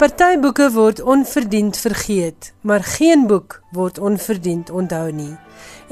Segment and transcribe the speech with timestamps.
[0.00, 5.34] Party boeke word onverdiend vergeet, maar geen boek word onverdiend onthou nie.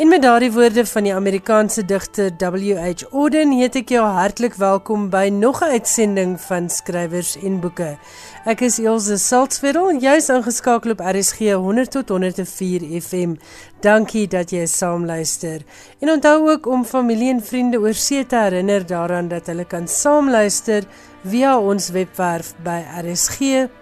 [0.01, 3.05] En met daardie woorde van die Amerikaanse digter W.H.
[3.13, 7.99] Auden, heet ek jou hartlik welkom by nog 'n uitsending van Skrywers en Boeke.
[8.47, 13.35] Ek is Elsje Saltzwedel en jy's ingeskakel op RSG 100 tot 104 FM.
[13.81, 15.61] Dankie dat jy saam luister.
[16.01, 19.89] En onthou ook om familie en vriende oor see te herinner daaraan dat hulle kan
[19.89, 20.85] saam luister
[21.25, 23.79] via ons webwerf by rsg.co.za.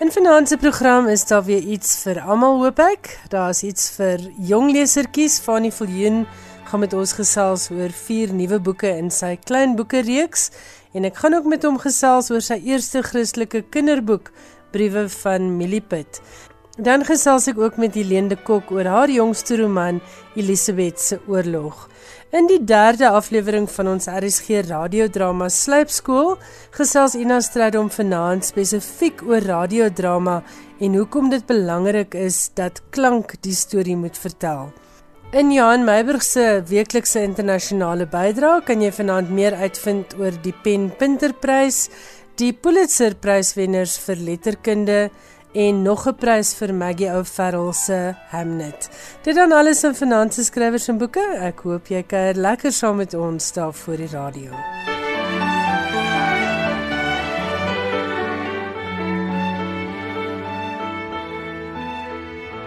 [0.00, 3.10] In vanaand se program is daar weer iets vir almal hoop ek.
[3.28, 5.36] Daar's iets vir jong lesertjies.
[5.44, 6.24] Fanny Viljoen
[6.70, 10.48] gaan met ons gesels oor vier nuwe boeke in sy klein boeke reeks
[10.96, 14.30] en ek gaan ook met hom gesels oor sy eerste Christelike kinderboek,
[14.70, 16.22] Briewe van Millipit.
[16.78, 19.98] Dan gesels ek ook met Helene de Kok oor haar jongste roman
[20.38, 21.88] Elisabeth se oorlog.
[22.30, 26.36] In die derde aflewering van ons RSG radiodrama Slypskool
[26.76, 30.36] gesels Ina Strydom vanaand spesifiek oor radiodrama
[30.78, 34.70] en hoekom dit belangrik is dat klank die storie moet vertel.
[35.34, 40.88] In Johan Meiburg se weeklikse internasionale bydrae kan jy vanaand meer uitvind oor die Pen
[40.98, 41.88] Punterprys,
[42.38, 45.00] die Pulitzer Pryswenners vir letterkunde
[45.52, 48.90] en nog 'n prys vir Maggie O'Farrell se Hamnet.
[49.22, 51.36] Dit dan alles in finansies skrywers en boeke.
[51.40, 54.50] Ek hoop jy kuier lekker saam met ons daar voor die radio.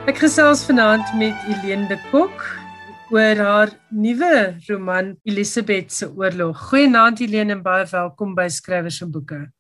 [0.06, 2.44] Ek gesels vanaand met Helene de Kok
[3.10, 6.58] oor haar nuwe roman Elisabeth se oorlog.
[6.58, 9.52] Goeienaand Helene en baie welkom by Skrywers en Boeke.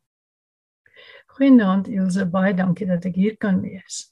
[1.33, 4.03] Goeienaand Ilse, baie dankie dat ek hier kan wees.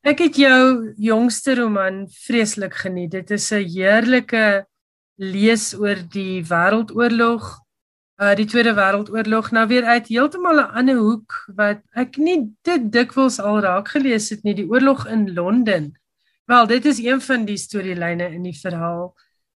[0.00, 3.10] Ek het jou jongste roman vreeslik geniet.
[3.12, 4.64] Dit is 'n heerlike
[5.20, 7.44] lees oor die Wêreldoorlog,
[8.22, 12.92] uh die Tweede Wêreldoorlog, nou weer uit heeltemal 'n ander hoek wat ek nie dit
[12.92, 15.92] dikwels al raak gelees het nie, die oorlog in Londen.
[16.46, 19.14] Wel, dit is een van die storielyne in die verhaal.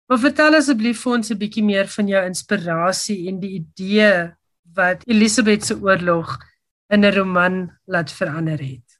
[0.08, 4.34] Maar vertel asseblief vir ons 'n bietjie meer van jou inspirasie en die idee
[4.74, 6.49] wat Elisabeth se oorlog
[6.90, 8.98] in 'n roman laat verander het.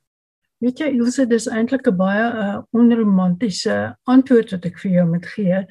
[0.60, 5.26] Weet jy, Ilse, dis eintlik 'n baie uh, onromantiese antwoord wat ek vir jou moet
[5.26, 5.64] gee.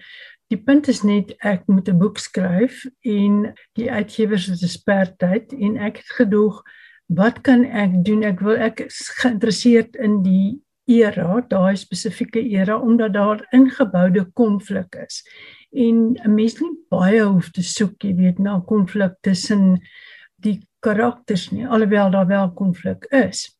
[0.49, 5.53] Die punt is net ek moet 'n boek skryf en die uitgewers het 'n spertyd
[5.53, 6.63] en ek het gedoog
[7.07, 8.23] wat kan ek doen?
[8.23, 14.95] Ek wil ek is geïnteresseerd in die era, daai spesifieke era omdat daar ingeboude konflik
[15.05, 15.21] is.
[15.71, 19.81] En 'n mens nie baie hoef te soek, jy weet, na konflik tussen
[20.41, 23.57] die karakters nie alhoewel daar wel konflik is.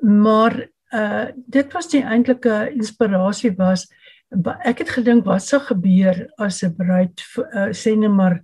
[0.00, 3.86] Maar uh dit was die eintlike inspirasie was
[4.64, 8.42] ek het gedink wat sou gebeur as 'n bruid uh, sê net maar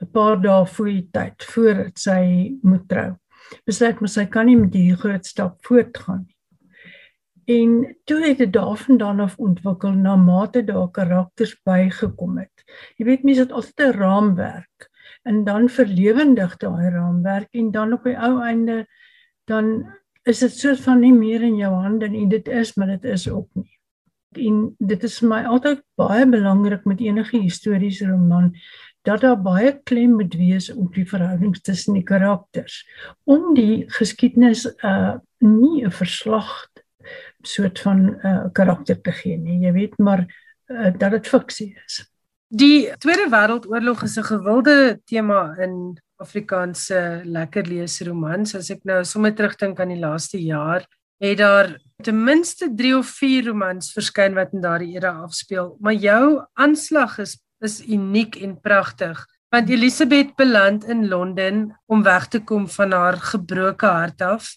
[0.00, 3.16] 'n paar dae voor die tyd voordat sy moet trou.
[3.66, 6.36] Besluit maar sy kan nie met hierdie groot stap voortgaan nie.
[7.50, 12.64] En toe het dit daarvandaan af ontwikkel na mate daar karakters bygekom het.
[12.96, 14.89] Jy weet mense het altyd 'n raamwerk
[15.30, 18.84] en dan verlewendig daai raamwerk en dan op die ou einde
[19.50, 19.70] dan
[20.28, 22.26] is dit soort van nie meer in jou hande nie.
[22.28, 23.78] Dit is maar dit is ook nie.
[24.38, 28.52] En dit is vir my altyd baie belangrik met enige historiese roman
[29.08, 32.82] dat daar baie klem moet wees op die verhoudings tussen die karakters
[33.24, 36.68] om die geskiedenis uh nie 'n verslag
[37.42, 39.64] soort van uh karakter te gee nie.
[39.64, 40.26] Jy weet maar
[40.68, 42.04] uh, dat dit fiksie is
[42.52, 48.54] Die Tweede Wêreldoorlog is 'n gewilde tema in Afrikaanse lekker lees romans.
[48.54, 50.84] As ek nou sommer terugdink aan die laaste jaar,
[51.20, 55.76] het daar ten minste 3 of 4 romans verskyn wat in daardie era afspeel.
[55.80, 59.26] Maar jou aanslag is is uniek en pragtig.
[59.50, 64.56] Want Elisabeth beland in Londen om weg te kom van haar gebroke hart af.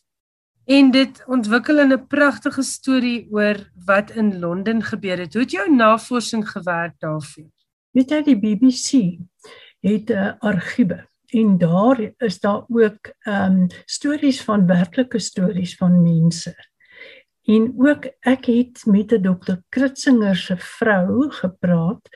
[0.65, 5.33] En dit ontwikkel in 'n pragtige storie oor wat in Londen gebeur het.
[5.33, 7.52] Hoe het jou navorsing gewerk daarvoor?
[7.93, 8.99] Weet jy die BBC
[9.85, 11.03] het 'n uh, argiewe
[11.33, 16.55] en daar is daar ook ehm um, stories van werklike stories van mense.
[17.43, 22.09] En ook ek het met 'n dokter Kritzinger se vrou gepraat.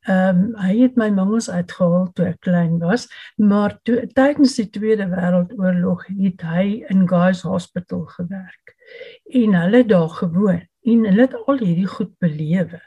[0.00, 4.70] Ehm um, hy het my mangens uitgehaal toe ek klein was, maar toe tydens die
[4.70, 8.74] Tweede Wêreldoorlog het hy in Guy's Hospital gewerk.
[9.24, 12.80] En hulle daar gewoon en hulle het al hierdie goed belewe.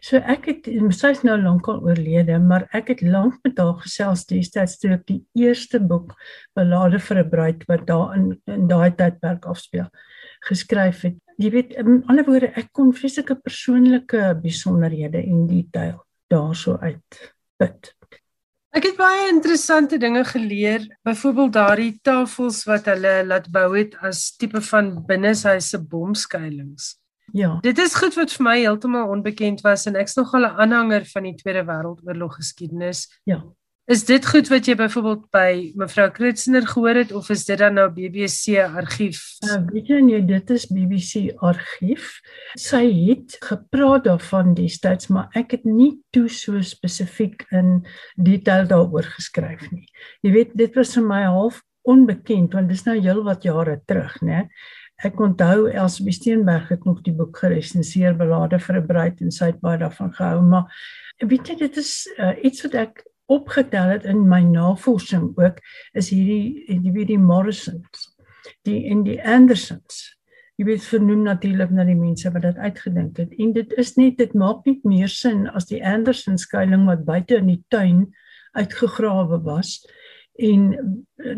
[0.00, 4.78] So ek het sy's nou lankal oorlede, maar ek het lank met haar gesels destyds
[4.80, 6.14] toe ek die eerste boek
[6.56, 9.88] Belade vir 'n bruid wat daar in in daai tydperk afspeel
[10.48, 11.16] geskryf het.
[11.38, 17.20] jy weet in ander woorde ek kon vreeslike persoonlike besonderhede en detail daarso uit
[17.56, 17.94] put.
[18.74, 24.36] Ek het baie interessante dinge geleer, byvoorbeeld daardie tafels wat hulle laat bou het as
[24.36, 26.96] tipe van binneshuise bomskuilings.
[27.32, 27.58] Ja.
[27.60, 31.04] Dit is goed wat vir my heeltemal onbekend was en ek's nog al 'n aanhanger
[31.04, 33.20] van die Tweede Wêreldoorlog geskiedenis.
[33.24, 33.44] Ja.
[33.88, 37.78] Is dit goed wat jy byvoorbeeld by mevrou Krutsner gehoor het of is dit dan
[37.78, 39.22] nou BBC argief?
[39.46, 42.10] Uh, weet jy nie dit is BBC argief.
[42.60, 47.86] Sy het gepraat daarvan destyds, maar ek het nie toe so spesifiek in
[48.16, 49.88] detail daaroor geskryf nie.
[50.20, 54.50] Jy weet dit was vir my half onbekend want dis nou heelwat jare terug, né?
[55.06, 59.52] Ek onthou Elsbie Steenberg het nog die boek geresenseer belade vir 'n bruid en sy
[59.52, 60.66] het baie daarvan gehou, maar
[61.22, 65.60] weet jy dit is uh, iets wat ek opgetel het in my navorsing ook
[65.92, 68.08] is hierdie die wie die Morrisons
[68.66, 70.16] die in die Andersons.
[70.58, 74.18] Jy weet vernoem natuurlik na die mense wat dit uitgedink het en dit is net
[74.18, 78.08] dit maak nie meer sin as die Anderson skuilings wat buite in die tuin
[78.58, 79.78] uitgegrawe was
[80.38, 80.72] en
[81.22, 81.36] eh,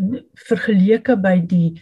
[0.49, 1.75] vergeleke by die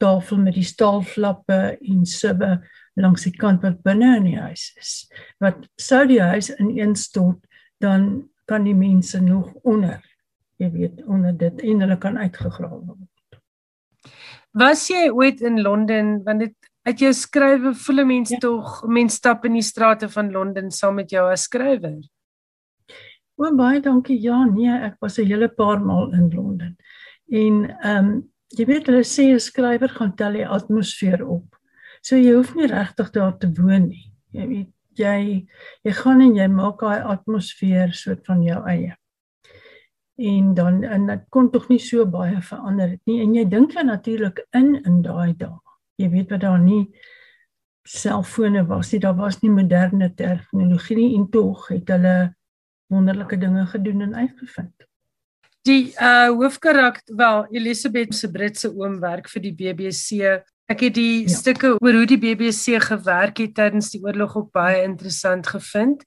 [0.00, 2.60] eystertafel met die staalflappe en sibbe
[2.96, 5.08] langs die kant wat binne in die huis is
[5.40, 7.40] wat sou die huis ineenstort
[7.80, 10.00] dan kan die mense nog onder
[10.58, 13.38] jy weet onder dit en hulle kan uitgegrawe word.
[14.52, 16.56] Was jy ooit in Londen want dit
[16.88, 18.40] uit jou skrywe voel mense ja.
[18.40, 22.00] tog mense stap in die strate van Londen saam met jou as skrywer?
[23.40, 24.18] O baie dankie.
[24.20, 26.76] Ja, nee, ek was 'n hele paar maal in Londen.
[27.30, 31.56] En ehm um, jy weet hulle sê 'n skrywer gaan tel die atmosfeer op.
[32.02, 34.12] So jy hoef nie regtig daar te woon nie.
[34.32, 35.46] Jy weet jy
[35.84, 38.96] jy gaan en jy maak daai atmosfeer soort van jou eie.
[40.18, 43.74] En dan en dit kon tog nie so baie verander het nie en jy dink
[43.74, 45.56] dan natuurlik in in daai dae.
[45.98, 46.90] Jy weet wat daar nie
[47.84, 52.34] selfone was nie, daar was nie moderne tegnologie nie en tog het hulle
[52.90, 54.89] wonderlike dinge gedoen en uitgevind.
[55.68, 60.40] Die uh hoofkarakter, wel Elisabeth se Britse oom werk vir die BBC
[60.70, 61.34] Ek het die ja.
[61.34, 66.04] stukke oor hoe die BBC gewerk het tydens die oorlog ook baie interessant gevind.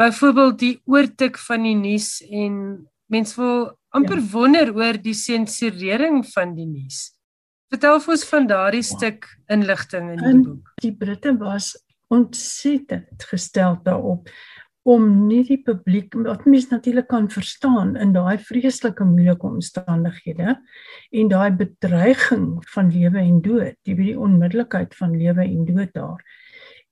[0.00, 2.56] Byvoorbeeld die oortik van die nuus en
[3.12, 4.26] mense wil amper ja.
[4.32, 7.12] wonder oor die sensurering van die nuus.
[7.70, 10.74] Vertel vir ons van daardie stuk inligting in die boek.
[10.82, 11.72] Die Britte was
[12.10, 14.30] ontsettend gestel daarop
[14.86, 20.54] om nie die publiek wat mens natuurlik kan verstaan in daai vreeslike moeilike omstandighede
[21.10, 26.22] en daai bedreiging van lewe en dood, die die onmiddellikheid van lewe en dood daar.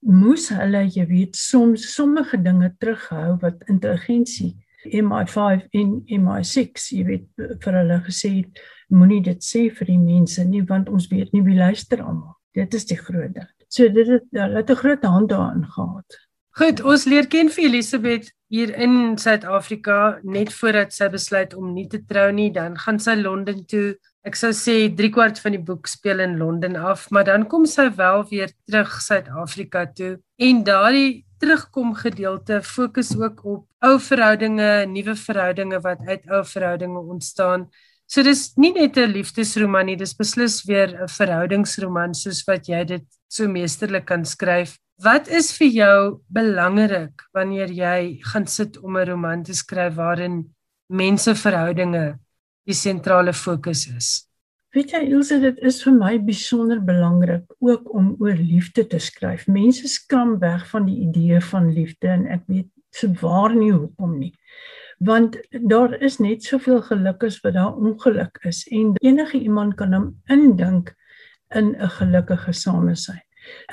[0.05, 4.51] Moes hulle, jy weet, soms sommige dinge terughou wat intelligensie
[4.85, 7.25] MI5 en MI6, jy weet,
[7.63, 8.61] vir hulle gesê het,
[8.93, 12.35] moenie dit sê vir die mense nie want ons weet nie wie luister almal.
[12.55, 13.49] Dit is die groot ding.
[13.71, 16.24] So dit het hulle het 'n groot hand daarin gehad.
[16.55, 21.83] Goed, ons leer ken vir Elisabeth hier in Suid-Afrika net voordat sy besluit om nie
[21.91, 23.97] te trou nie, dan gaan sy Londen toe.
[24.23, 27.65] Ek sou sê 3 kwart van die boek speel in Londen af, maar dan kom
[27.67, 30.13] sy wel weer terug Suid-Afrika toe.
[30.39, 37.03] En daardie terugkom gedeelte fokus ook op ou verhoudinge, nuwe verhoudinge wat uit ou verhoudinge
[37.17, 37.67] ontstaan.
[38.07, 42.85] So dis nie net 'n liefdesroman nie, dis beslis weer 'n verhoudingsroman soos wat jy
[42.85, 44.79] dit so meesterlik kan skryf.
[45.03, 45.97] Wat is vir jou
[46.31, 50.55] belangrik wanneer jy gaan sit om 'n roman te skryf waarin
[50.87, 52.19] menseverhoudinge
[52.63, 54.29] die sentrale fokus is?
[54.71, 59.47] Weet jy Ilse, dit is vir my besonder belangrik ook om oor liefde te skryf.
[59.47, 64.17] Mense skram weg van die idee van liefde en ek weet se waar nie hoekom
[64.19, 64.33] nie.
[64.99, 69.93] Want daar is net soveel geluk as wat daar ongeluk is en enige iemand kan
[69.93, 70.95] hom indink
[71.51, 73.24] in 'n gelukkige samesyn.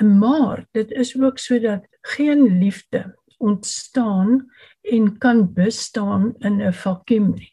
[0.03, 4.51] Maar dit is ook sodat geen liefde ontstaan
[4.81, 7.51] en kan bestaan in 'n vakuum nie.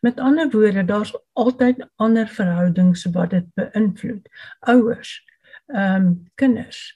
[0.00, 4.28] Met ander woorde, daar's altyd ander verhoudings wat dit beïnvloed.
[4.60, 5.24] Ouers,
[5.66, 6.94] ehm um, kinders,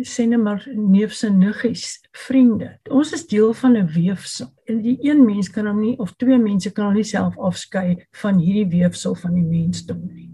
[0.00, 2.78] sien maar neefs en niggies, vriende.
[2.90, 4.52] Ons is deel van 'n weefsel.
[4.64, 8.06] En die een mens kan hom nie of twee mense kan hom nie self afskei
[8.10, 10.30] van hierdie weefsel van die mensdom nie.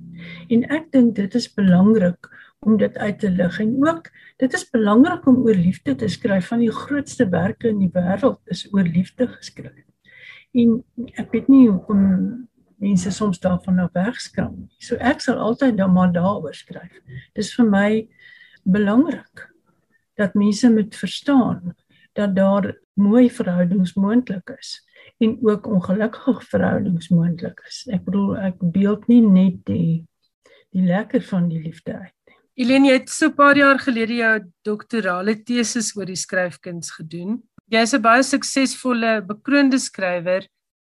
[0.49, 2.28] En ek dink dit is belangrik
[2.64, 4.11] om dit uit te lig en ook
[4.42, 8.40] dit is belangrik om oor liefde te skryf van die grootste werke in die wêreld
[8.52, 9.85] is oor liefde geskryf.
[10.54, 10.78] En
[11.21, 12.02] ek weet nie hoekom
[12.83, 14.71] mense soms daarvan nou wegskram nie.
[14.83, 16.94] So ek sal altyd dan maar daaroor skryf.
[17.35, 17.88] Dis vir my
[18.64, 19.49] belangrik
[20.18, 21.75] dat mense moet verstaan
[22.14, 24.78] dat daar mooi verhoudings moontlik is
[25.18, 27.85] en ook ongelukkige verhoudings moontlik is.
[27.90, 30.04] Ek bedoel ek beeld nie net die
[30.75, 32.24] die lekker van die liefde uit
[32.54, 37.42] Eleni het so 'n paar jaar gelede jou doktorale tesis oor die skryfkuns gedoen.
[37.66, 40.46] Jy is 'n baie suksesvolle bekroonde skrywer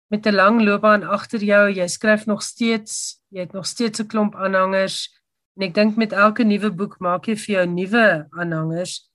[0.10, 1.70] met 'n lang loopbaan agter jou.
[1.70, 5.10] Jy skryf nog steeds, jy het nog steeds 'n klomp aanhangers
[5.58, 9.10] en ek dink met elke nuwe boek maak jy vir jou nuwe aanhangers.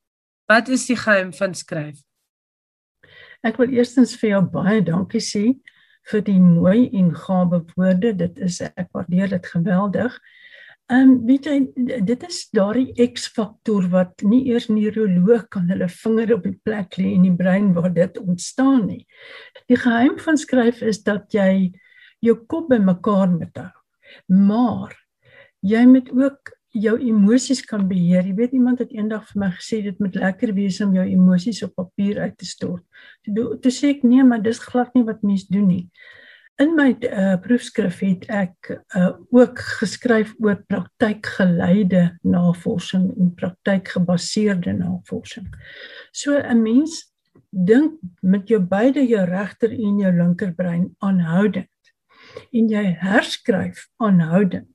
[0.47, 2.03] Wat is die geheim van skryf?
[3.43, 5.59] Ek wil eerstens vir jou baie dankie sê
[6.11, 8.13] vir die mooi en gawe woorde.
[8.13, 10.19] Dit is ek waardeer dit geweldig.
[10.91, 11.57] Ehm um, weet jy
[12.03, 17.13] dit is daardie X-faktor wat nie eers neuroloog kan hulle vinger op die plek lê
[17.15, 19.05] in die brein waar dit ontstaan nie.
[19.71, 21.71] Die geheim van skryf is dat jy
[22.23, 23.71] jou kop bymekaar moet hou.
[24.27, 24.91] Maar
[25.63, 28.25] jy moet ook jou emosies kan beheer.
[28.27, 31.61] Jy weet iemand het eendag vir my gesê dit moet lekker wees om jou emosies
[31.63, 32.83] op papier uit te stort.
[33.23, 35.85] Toe sê ek nee, maar dis glad nie wat mense doen nie.
[36.61, 45.47] In my uh, proefskrif het ek uh, ook geskryf oor praktykgeleide navorsing en praktykgebaseerde navorsing.
[46.11, 47.13] So 'n mens
[47.49, 51.69] dink met jou beide jou regter en jou linkerbrein aanhoudend
[52.51, 54.69] en jy herskryf aanhoudend.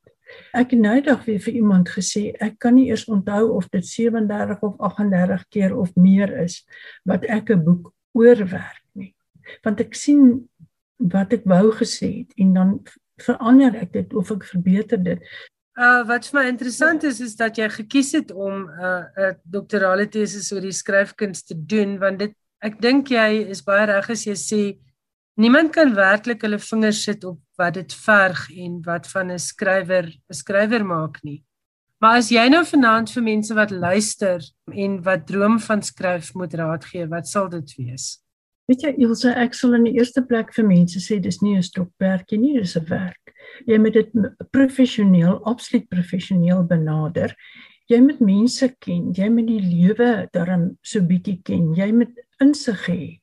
[0.53, 3.87] Ek het nou dag weer vir iemand gesê ek kan nie eers onthou of dit
[3.87, 6.65] 37 of 38 keer of meer is
[7.05, 9.15] wat ek 'n boek oorwerk nie.
[9.63, 10.49] Want ek sien
[10.99, 12.75] wat ek wou gesê het en dan
[13.23, 15.23] verander ek dit of ek verbeter dit.
[15.79, 19.37] Uh wat vir my interessant is is dat jy gekies het om 'n uh, 'n
[19.45, 24.11] doktorale tesis oor die skryfkuns te doen want dit ek dink jy is baie reg
[24.11, 24.63] as jy sê
[25.39, 30.07] niemand kan werklik hulle vingers sit op wat dit verg en wat van 'n skrywer
[30.07, 31.45] 'n skrywer maak nie.
[32.01, 36.55] Maar as jy nou vanaand vir mense wat luister en wat droom van skryf moet
[36.55, 38.23] raad gee, wat sal dit wees?
[38.69, 41.65] Weet jy, Ilse, ek sal in die eerste plek vir mense sê dis nie 'n
[41.65, 43.33] stokperdjie nie, dis 'n werk.
[43.65, 44.11] Jy moet dit
[44.53, 47.33] professioneel, absoluut professioneel benader.
[47.89, 51.75] Jy moet mense ken, jy moet die lewe daarin so bietjie ken.
[51.75, 53.21] Jy moet insig hê.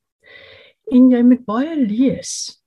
[0.92, 2.64] En jy moet baie lees.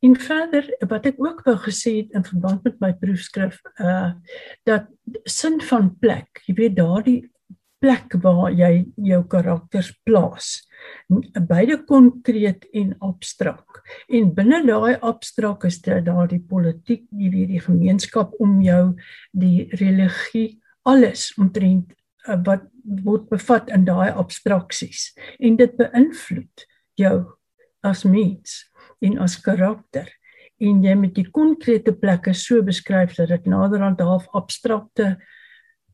[0.00, 4.14] En verder wat ek ook wou gesê het in verband met my proefskrif, uh
[4.64, 4.86] dat
[5.26, 7.28] sin van plek, jy weet daardie
[7.80, 10.69] plek waar jy jou karakters plaas
[11.48, 17.64] beide konkreet en abstrak en binne daai abstrak is dit daardie politiek jy weet die
[17.64, 18.94] gemeenskap om jou
[19.32, 21.92] die religie alles omtrent
[22.28, 22.66] uh, wat
[23.04, 25.10] word bevat in daai abstraksies.
[25.38, 26.64] En dit beïnvloed
[27.00, 27.16] jou
[27.86, 28.64] as mens
[29.04, 30.08] en as karakter.
[30.60, 35.14] En jy met die konkrete plekke so beskryf dat dit naderhand half abstrakte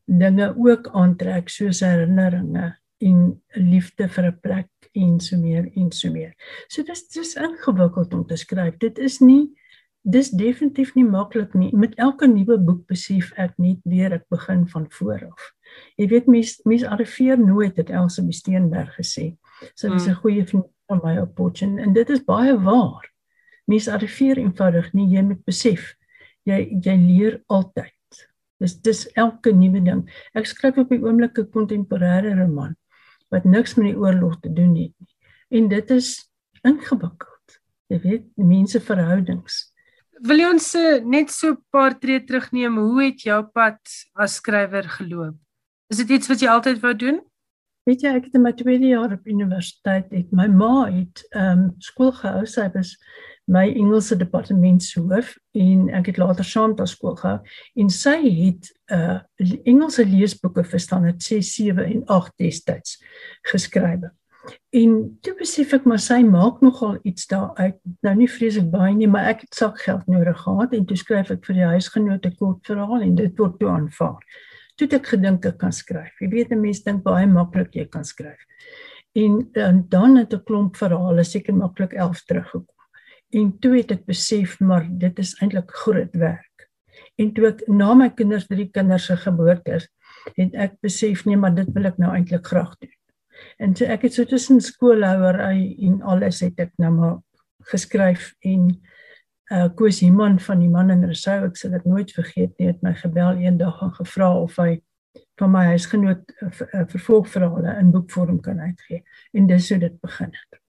[0.07, 2.73] dinge ook aantrek soos herinneringe
[3.03, 6.33] en liefde vir 'n plek en so meer en so meer.
[6.67, 8.77] So dis dis ingewikkeld om te skryf.
[8.77, 9.53] Dit is nie
[10.01, 11.75] dis definitief nie maklik nie.
[11.75, 15.51] Met elke nuwe boek besef ek net weer ek begin van voor af.
[15.97, 19.35] Jy weet mens mens arriveer nooit het Elsə Besteenberg gesê.
[19.75, 20.21] Sy was 'n mm.
[20.21, 23.11] goeie vriend van my op Potchefstroom en dit is baie waar.
[23.65, 25.95] Mens arriveer eenvoudig nie jy moet besef
[26.45, 27.93] jy jy leer altyd.
[28.59, 30.09] Dis dis elke nuwe ding.
[30.33, 32.75] Ek skryf op die oomblik 'n kontemporêre roman
[33.33, 35.15] wat niks met die oorlog te doen het nie.
[35.49, 36.11] En dit is
[36.61, 37.57] ingewikkeld.
[37.87, 39.61] Jy weet, mense verhoudings.
[40.25, 42.77] Wil jy ons eh, net so 'n paar tree terugneem?
[42.77, 43.79] Hoe het jou pad
[44.15, 45.37] as skrywer geloop?
[45.89, 47.21] Is dit iets wat jy altyd wou doen?
[47.87, 51.59] Weet jy, ek het in my tweede jaar op universiteit het my ma het ehm
[51.59, 52.45] um, skool gehou.
[52.45, 52.97] Sy was
[53.47, 57.39] my Engelse departementshoof en ek het later daar skool gehou
[57.75, 59.19] en sy het uh
[59.63, 62.97] Engelse leesboeke vir standaard 6, 7 en 8 destyds
[63.51, 64.09] geskryf.
[64.75, 67.79] En toe besef ek maar sy maak nogal iets daar uit.
[68.05, 71.47] Nou nie vreeslik baie nie, maar ek het sakgeld nodig gehad en toe skryf ek
[71.47, 74.21] vir die huisgenote kort verhaal en dit word toe aanvaar.
[74.77, 76.13] Toe ek gedink ek kan skryf.
[76.21, 78.39] Jy weet 'n mens dink baie maklik jy kan skryf.
[79.15, 82.76] En, en dan het 'n klomp verhale seker maklik 11 teruggekom.
[83.35, 86.67] En toe het ek besef maar dit is eintlik groot werk.
[87.17, 89.87] En toe ek na my kinders drie kinders se geboorte is,
[90.37, 92.93] het ek besef nee maar dit wil ek nou eintlik graag doen.
[93.61, 97.17] En so ek het so tussen skoolhouery en alles het ek nou maar
[97.71, 98.69] geskryf en
[99.53, 102.81] uh Koos Iman van die man in Rousseau ek sal dit nooit vergeet nie het
[102.83, 104.81] my gebel eendag en gevra of hy
[105.39, 106.49] van my huisgenoot uh,
[106.91, 109.03] vervolgverhale in boekvorm kan uitgee
[109.33, 110.59] en dis hoe dit begin het.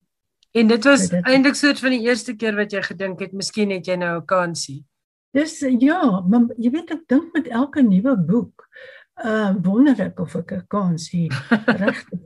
[0.52, 3.86] En dit was eintlik soort van die eerste keer wat jy gedink het miskien het
[3.86, 4.84] jy nou 'n kansie.
[5.32, 8.68] Dis ja, maar jy weet ek dink met elke nuwe boek
[9.24, 11.32] uh wonder ek of ek 'n kans het
[11.84, 12.22] regtig.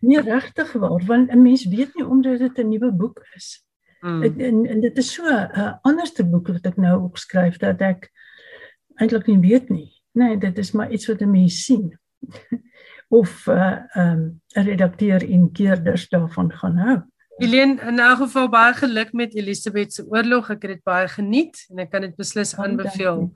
[0.00, 3.64] nie regtig waar want 'n mens weet nie omdat dit 'n nuwe boek is.
[4.00, 4.22] Mm.
[4.22, 8.10] En, en dit is so 'n uh, anderste boek wat ek nou opskryf dat ek
[8.96, 11.98] eintlik nie weet nie Nee, dit is maar iets wat 'n mens sien.
[13.20, 17.02] of 'n uh, um, redakteur en keerders daarvan gaan hou.
[17.38, 20.50] Helene, in 'n geval baie geluk met Elisabeth se oorlog.
[20.50, 23.18] Ek het dit baie geniet en ek kan dit beslis aanbeveel.
[23.18, 23.34] Oh,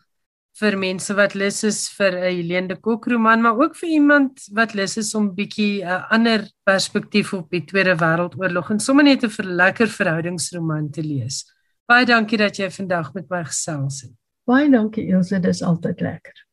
[0.59, 4.49] vir mense wat lus is vir 'n Helene de Kok roman, maar ook vir iemand
[4.53, 9.23] wat lus is om bietjie 'n ander perspektief op die Tweede Wêreldoorlog en sommer net
[9.25, 11.45] 'n verlekker verhoudingsroman te lees.
[11.87, 14.13] Baie dankie dat jy vandag met my gesels het.
[14.47, 16.50] Baie dankie Ilse, dit is altyd lekker.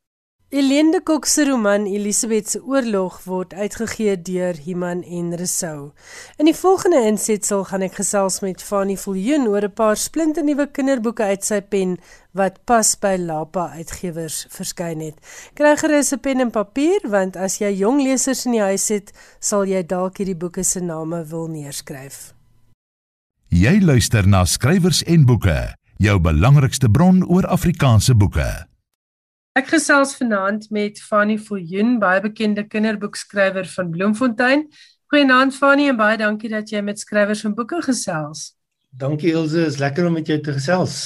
[0.50, 5.89] Helene de Kok se roman Elisabeth se oorlog word uitgegee deur Human en Resou.
[6.39, 11.24] In die volgende insetsel gaan ek gesels met Fanny Viljoen oor 'n paar splinternuwe kinderboeke
[11.24, 11.98] uit sy pen
[12.32, 15.20] wat pas by Lapa Uitgewers verskyn het.
[15.54, 19.12] Kry gerus 'n pen en papier want as jy jong lesers in die huis het,
[19.39, 22.34] sal jy dalk hierdie boeke se name wil neerskryf.
[23.50, 28.76] Jy luister na skrywers en boeke, jou belangrikste bron oor Afrikaanse boeke.
[29.58, 34.68] Ek gesels vanaand met Fanny Viljoen, baie bekende kinderboekskrywer van Bloemfontein.
[35.10, 38.52] Goeienaand Fanny en baie dankie dat jy met skrywers van boeke gesels.
[38.94, 41.00] Dankie Ilse, is lekker om met jou te gesels.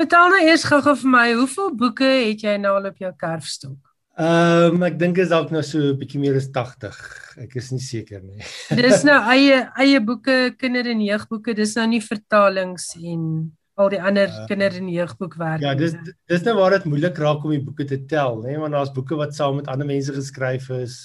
[0.00, 3.76] Vertel nou eers gou-gou vir my, hoeveel boeke het jy nou al op jou kerfstok?
[4.16, 6.96] Ehm um, ek dink is dalk nou so 'n bietjie meer as 80.
[7.44, 8.40] Ek is nie seker nie.
[8.72, 14.00] dis nou eie eie boeke, kinder- en jeugboeke, dis nou nie vertalings en al die
[14.02, 15.64] ander uh, kinder- en jeugboekwerk.
[15.64, 15.96] Ja, dis
[16.30, 18.56] dis nou waar dit moeilik raak om die boeke te tel, né?
[18.60, 20.98] Want daar's boeke wat saam met ander mense geskryf is,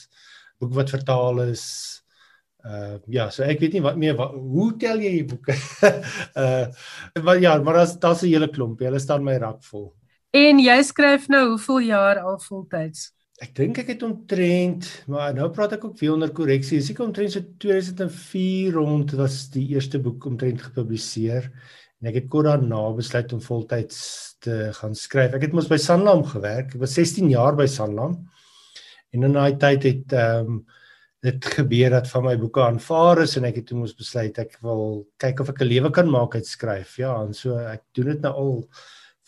[0.59, 1.65] boeke wat vertaal is.
[2.65, 5.57] Uh ja, so ek weet nie wat meer wat, hoe tel jy die boeke?
[6.41, 6.65] uh
[7.25, 8.81] maar ja, maar daar's daar's 'n hele klomp.
[8.81, 9.93] Hulle staan my rak vol.
[10.35, 13.11] En jy skryf nou hoeveel jaar al voltyds?
[13.43, 16.79] Ek dink ek het omtrent, maar nou praat ek ook weer onder korreksie.
[16.79, 21.49] Seker omtrent so 2004 rond was die eerste boek omtrent gepubliseer.
[22.01, 23.99] En ek het kort daarna besluit om voltyds
[24.43, 25.35] te gaan skryf.
[25.37, 26.73] Ek het mos by Sanlam gewerk.
[26.75, 28.17] Ek was 16 jaar by Sanlam.
[29.15, 30.65] En in daai tyd het ehm um,
[31.25, 34.59] dit gebeur dat van my boeke aanvaar is en ek het toe mos besluit ek
[34.61, 36.99] wil kyk of ek 'n lewe kan maak uit skryf.
[37.01, 38.53] Ja, en so ek doen dit nou al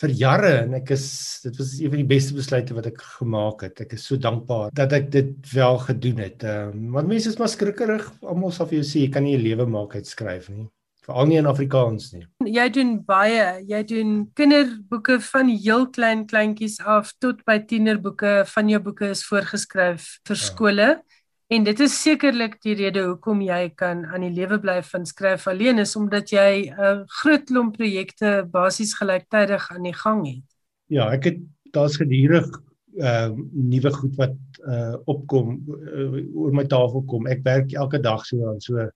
[0.01, 1.07] vir jare en ek is
[1.43, 3.81] dit was een van die beste besluite wat ek gemaak het.
[3.81, 6.43] Ek is so dankbaar dat ek dit wel gedoen het.
[6.43, 8.11] Ehm um, want mense is maar skrikkerig.
[8.21, 10.69] Almal sal vir jou sê jy kan nie 'n lewe maak uit skryf nie
[11.07, 12.25] veral nie in Afrikaans nie.
[12.45, 18.41] Jy doen baie, jy doen kinderboeke van heel klein kleintjies af tot by tienerboeke.
[18.51, 20.43] Van jou boeke is voorgeskryf vir ja.
[20.43, 20.89] skole.
[20.97, 21.17] Ja.
[21.47, 25.45] En dit is sekerlik die rede hoekom jy kan aan die lewe bly van skryf
[25.47, 30.43] alleen is omdat jy 'n groot klomp projekte basies gelyktydig aan die gang het.
[30.91, 31.39] Ja, ek het
[31.71, 32.47] daar's gedurig
[32.97, 34.35] uh nuwe goed wat
[34.67, 37.27] uh opkom uh, oor my tafel kom.
[37.27, 38.89] Ek werk elke dag so aan so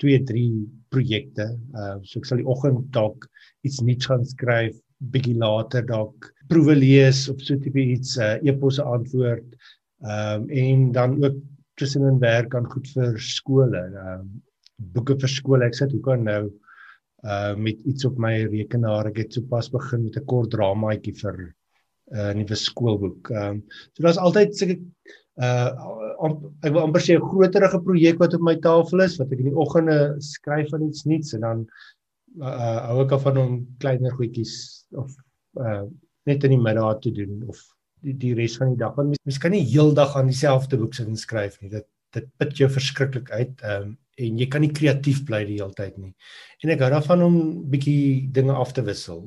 [0.00, 0.44] 2 3
[0.94, 1.46] projekte.
[1.76, 3.26] Uh so ek sal die oggend dalk
[3.66, 4.76] iets nuuts gaan skryf,
[5.12, 9.46] bietjie later dalk proewe lees of so tipe iets uh eposse antwoord.
[10.00, 11.38] Um en dan ook
[11.80, 13.84] tussenin werk aan goed vir skole.
[14.04, 14.42] Um
[14.96, 15.68] boeke vir skole.
[15.68, 16.42] Ek sit hoekom nou
[17.24, 19.10] uh met iets op my rekenaar.
[19.12, 21.48] Ek het sopas begin met 'n kort dramaatjie vir 'n
[22.16, 23.30] uh, nuwe skoolboek.
[23.30, 24.80] Um so daar's altyd seker
[25.38, 25.70] uh
[26.66, 29.50] ek wil amper sê 'n groterige projek wat op my tafel is wat ek in
[29.50, 31.66] die oggende skryf van iets nuuts en dan
[32.42, 35.14] uh hou ek af van om kleiner goedjies of
[35.56, 35.84] uh
[36.26, 37.60] net in die middag te doen of
[38.04, 38.94] die die res van die dag.
[38.96, 41.70] Want mens kan nie heeldag aan dieselfde boek sit en skryf nie.
[41.70, 43.60] Dit dit put jou verskriklik uit.
[43.62, 46.12] Um en jy kan nie kreatief bly die hele tyd nie.
[46.64, 47.36] En ek hou daarvan om
[47.72, 49.22] bietjie dinge af te wissel.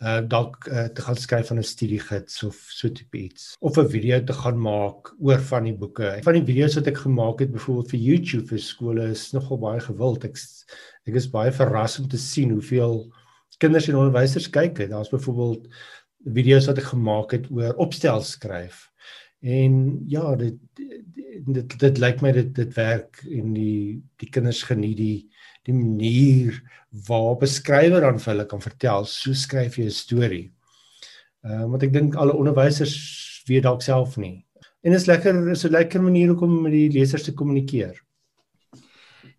[0.00, 3.88] Uh dalk uh, te gaan skryf van 'n studiegids of so tipe iets of 'n
[3.88, 6.18] video te gaan maak oor van die boeke.
[6.22, 9.80] Van die video's wat ek gemaak het byvoorbeeld vir YouTube vir skole is nogal baie
[9.80, 10.24] gewild.
[10.24, 10.36] Ek
[11.06, 13.06] ek is baie verras om te sien hoeveel
[13.58, 14.88] kinders en onderwysers kyk.
[14.88, 15.68] Daar's byvoorbeeld
[16.34, 18.90] video's wat ek gemaak het oor opstel skryf.
[19.46, 20.54] En ja, dit
[21.46, 25.28] dit dit lyk my dit dit werk en die die kinders geniet die
[25.68, 26.56] die manier
[27.06, 30.52] waarop 'n skrywer dan vir hulle kan vertel so skryf jy 'n storie.
[31.44, 32.96] Ehm uh, want ek dink alle onderwysers
[33.46, 34.44] weet dalk self nie.
[34.82, 38.02] En is lekker is 'n lekker manier om met die lesers te kommunikeer.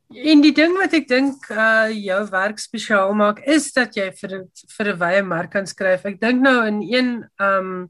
[0.07, 4.45] En die ding wat ek dink uh jou werk spesiaal maak is dat jy vir
[4.77, 6.05] vir 'n wye mark kan skryf.
[6.05, 7.89] Ek dink nou in een um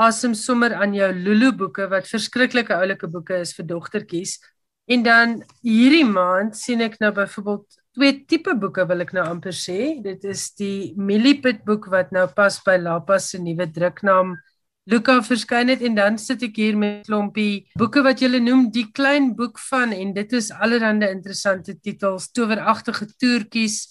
[0.00, 4.38] asem sommer aan jou Lulu boeke wat verskriklike oulike boeke is vir dogtertjies.
[4.90, 9.54] En dan hierdie maand sien ek nou byvoorbeeld twee tipe boeke wil ek nou amper
[9.54, 9.98] sê.
[10.02, 14.36] Dit is die Millipit boek wat nou pas by Lapa se nuwe druknaam
[14.90, 18.88] Luka verskyn het en dan sit ek hier met klompie boeke wat julle noem die
[18.90, 23.84] klein boek van en dit is allerlei interessante titels, toweragtige toertjies,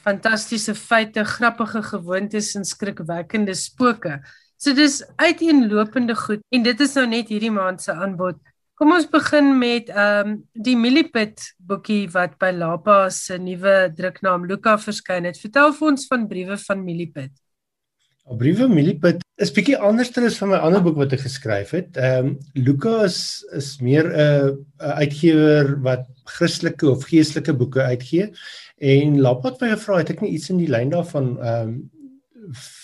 [0.00, 4.22] fantastiese feite, grappige gewoontes en skrikwekkende spooke.
[4.58, 8.40] So dis uiteenlopende goed en dit is nou net hierdie maand se aanbod.
[8.78, 14.46] Kom ons begin met ehm um, die Millipit boekie wat by Lapa se nuwe druknaam
[14.50, 15.38] Luka verskyn het.
[15.38, 17.32] Vertel vir ons van briewe van Millipit.
[18.28, 21.94] Die briewe Millipit is bietjie anders as van my ander boek wat ek geskryf het.
[21.96, 28.32] Ehm um, Luka is is meer 'n 'n uitgewer wat Christelike of geestelike boeke uitgee
[28.78, 31.90] en Lapa het my gevra het ek nie iets in die lyn daarvan ehm um,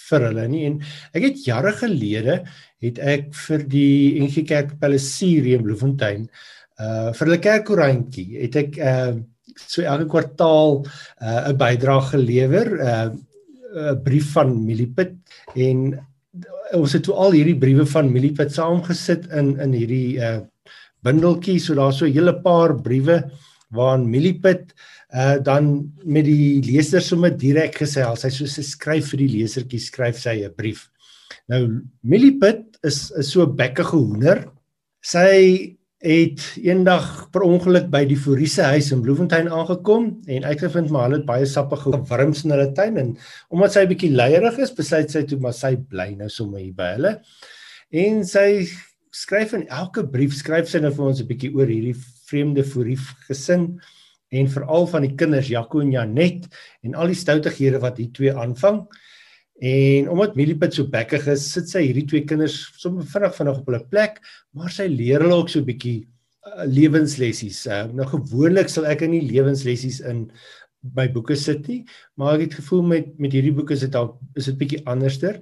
[0.09, 0.65] vir hulle nie.
[0.69, 0.81] En
[1.17, 2.41] ek het jare gelede
[2.85, 6.29] het ek vir die NG Kerk Palisier in Bloemfontein
[6.83, 9.13] uh vir hulle kerkkoerantjie het ek uh
[9.55, 15.15] so elke kwartaal uh 'n bydrae gelewer uh 'n brief van Milipit
[15.55, 15.95] en
[16.75, 20.41] ons het toe al hierdie briewe van Milipit saamgesit in in hierdie uh
[21.05, 23.23] bundeltjie so daar's so 'n hele paar briewe
[23.71, 28.25] waarin Milipit uh dan met die leser sommer direk gesels.
[28.27, 30.89] Hy soos hy skryf vir die lesertjie, skryf sy 'n brief.
[31.49, 34.51] Nou Millipit is is so 'n bekkige hoender.
[35.03, 41.07] Sy het eendag per ongeluk by die Foriese huis in Bloemfontein aangekom en uitgevind maar
[41.07, 43.17] hulle het baie sappige wurms in hulle tuin en
[43.49, 46.75] omdat sy 'n bietjie leierig is, besluit sy toe maar sy bly nou sommer hier
[46.75, 47.21] by hulle.
[47.91, 48.67] En sy
[49.13, 51.97] skryf in elke brief skryf sy nou vir ons 'n bietjie oor hierdie
[52.27, 53.81] vreemde Forief gesin
[54.35, 56.49] en veral van die kinders Jaco en Janet
[56.83, 58.85] en al die stoutighede wat die twee aanvang.
[59.63, 63.71] En omdat Milipit so bekkig is, sit sy hierdie twee kinders sommer vinnig vinnig op
[63.71, 64.19] hulle plek,
[64.59, 67.67] maar sy leer hulle ook so 'n bietjie uh, lewenslessies.
[67.67, 70.27] Uh, nou gewoonlik sal ek in die lewenslessies in
[70.95, 71.85] my boeke sit nie,
[72.19, 75.41] maar ek het gevoel met met hierdie boeke is dit al is dit bietjie anderster.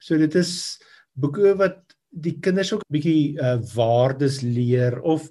[0.00, 0.80] So dit is
[1.14, 5.28] boeke wat die kinders ook bietjie uh, waardes leer of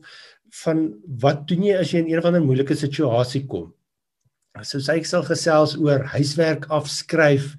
[0.64, 0.86] van
[1.22, 3.70] wat doen jy as jy in een of ander moeilike situasie kom?
[4.66, 7.54] So sy sal gesels oor huiswerk afskryf.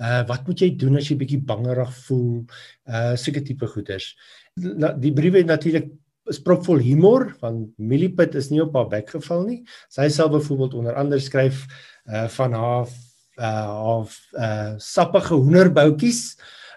[0.00, 2.44] Uh wat moet jy doen as jy bietjie bangerig voel?
[2.88, 4.12] Uh sulke tipe goeders.
[4.58, 5.92] Die briewe natuurlik
[6.30, 9.60] is propvol humor want Millipit is nie op haar bek geval nie.
[9.92, 11.64] Sy sal byvoorbeeld onder andere skryf
[12.10, 12.90] uh van haar
[13.38, 16.34] uh of uh sappige hoenderboutjies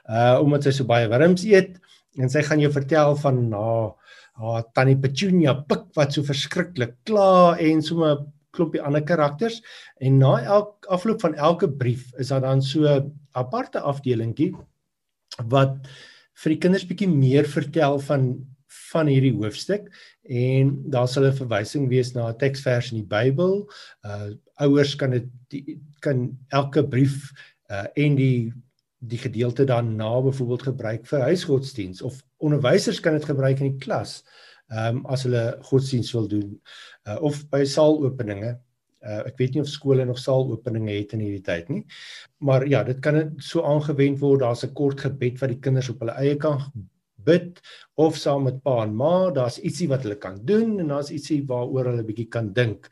[0.09, 1.77] uh omdat sy so baie wurms eet
[2.17, 3.91] en sy gaan jou vertel van haar
[4.37, 9.61] haar oh, tannie Petunia pik wat so verskriklik kla en so 'n klompie ander karakters
[10.01, 14.53] en na elke afloop van elke brief is daar dan so 'n aparte afdelingkie
[15.49, 15.87] wat
[16.43, 18.45] vir die kinders bietjie meer vertel van
[18.91, 19.89] van hierdie hoofstuk
[20.27, 23.67] en daar sal 'n verwysing wees na 'n teksvers in die Bybel.
[24.03, 25.27] Uh ouers kan dit
[25.99, 27.31] kan elke brief
[27.69, 28.53] uh en die
[28.99, 33.83] die gedeelte dan na byvoorbeeld gebruik vir huisgodsdiens of onderwysers kan dit gebruik in die
[33.83, 34.23] klas.
[34.67, 36.61] Ehm um, as hulle godsdiens wil doen
[37.07, 38.57] uh, of by saalopeninge.
[38.99, 41.83] Uh, ek weet nie of skole nog saalopeninge het in hierdie tyd nie.
[42.43, 44.41] Maar ja, dit kan so aangewend word.
[44.41, 46.65] Daar's 'n kort gebed wat die kinders op hulle eie kan
[47.27, 47.61] bid
[47.95, 51.41] of saam met pa en ma, daar's ietsie wat hulle kan doen en daar's ietsie
[51.47, 52.89] waaroor hulle bietjie kan dink.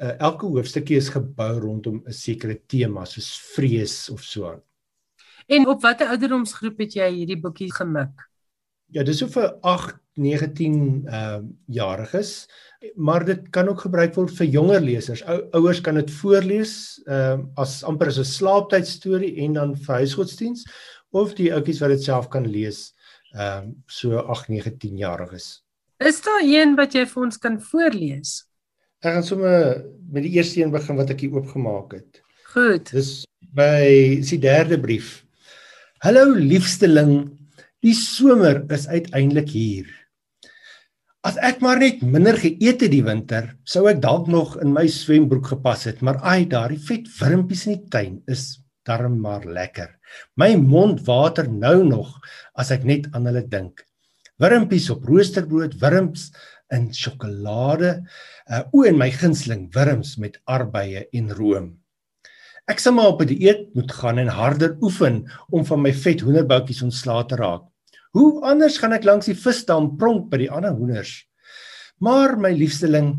[0.00, 4.62] Uh, elke hoofstukkie is gebou rondom 'n sekere tema soos vrees of so aan.
[5.46, 8.24] En op watter ouderdomsgroep het jy hierdie boekie gemik?
[8.94, 12.46] Ja, dis so vir 8, 19 ehm uh, jariges,
[12.94, 15.24] maar dit kan ook gebruik word vir jonger lesers.
[15.26, 19.76] Ou, ouers kan dit voorlees ehm uh, as amper as 'n slaaptyd storie en dan
[19.76, 20.64] vir huisgodsdiens
[21.10, 22.94] of die ouetjies wat dit self kan lees
[23.34, 25.64] ehm uh, so 8, 19 jariges.
[25.98, 28.44] Is daar een wat jy vir ons kan voorlees?
[29.02, 32.22] Ek gaan sommer met die eerste een begin wat ek hier oopgemaak het.
[32.54, 32.90] Goed.
[32.92, 35.23] Dis by die derde brief.
[36.04, 37.30] Hallo liefsteling,
[37.80, 39.86] die somer is uiteindelik hier.
[41.24, 44.82] As ek maar net minder geëet het die winter, sou ek dalk nog in my
[44.84, 48.42] swembroek gepas het, maar ai, daardie vet wurmpies in die tuin is
[48.84, 49.94] darm maar lekker.
[50.36, 52.18] My mond water nou nog
[52.52, 53.80] as ek net aan hulle dink.
[54.36, 56.34] Wurmpies op roosterbrood, wurms
[56.76, 57.94] in sjokolade,
[58.52, 61.72] uh, o en my gunsteling wurms met arbeye en room.
[62.64, 65.16] Ek sal maar op 'n die dieet moet gaan en harder oefen
[65.50, 67.64] om van my vet hoenderboutjies ontslae te raak.
[68.16, 71.28] Hoe anders gaan ek langs die visdam pronk by die ander hoenders?
[72.00, 73.18] Maar my liefsteling,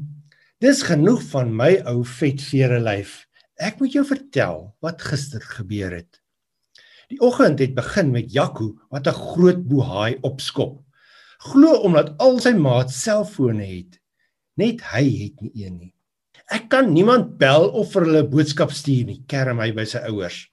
[0.60, 3.28] dis genoeg van my ou vet vere lyf.
[3.62, 6.22] Ek moet jou vertel wat gister gebeur het.
[7.14, 10.82] Die oggend het begin met Jaco wat 'n groot bohaai opskop.
[11.38, 14.00] Glo omdat al sy maats selfone het.
[14.58, 15.95] Net hy het nie een nie.
[16.54, 20.44] Ek kan niemand bel of vir hulle boodskap stuur nie, kerm hy by sy ouers.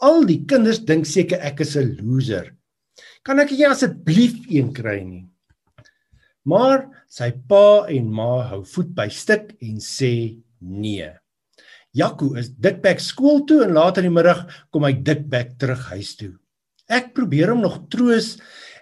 [0.00, 2.54] Al die kinders dink seker ek is 'n loser.
[3.22, 5.26] Kan ek nie asseblief een kry nie?
[6.44, 11.10] Maar sy pa en ma hou voet by stuk en sê nee.
[11.92, 16.14] Jaco is dikbek skool toe en later in die middag kom hy dikbek terug huis
[16.16, 16.34] toe.
[16.88, 18.36] Ek probeer hom nog troos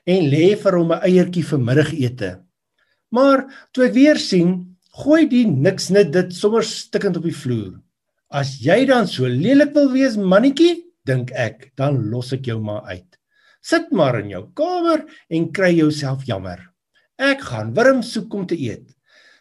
[0.05, 2.31] en lê vir hom 'n eiertjie vir middagete.
[3.11, 7.75] Maar toe ek weer sien, gooi die niks net dit sommer stikkend op die vloer.
[8.35, 12.87] As jy dan so lelik wil wees, mannetjie, dink ek, dan los ek jou maar
[12.91, 13.19] uit.
[13.65, 16.61] Sit maar in jou kamer en kry jouself jammer.
[17.19, 18.91] Ek gaan wurmsoek om te eet.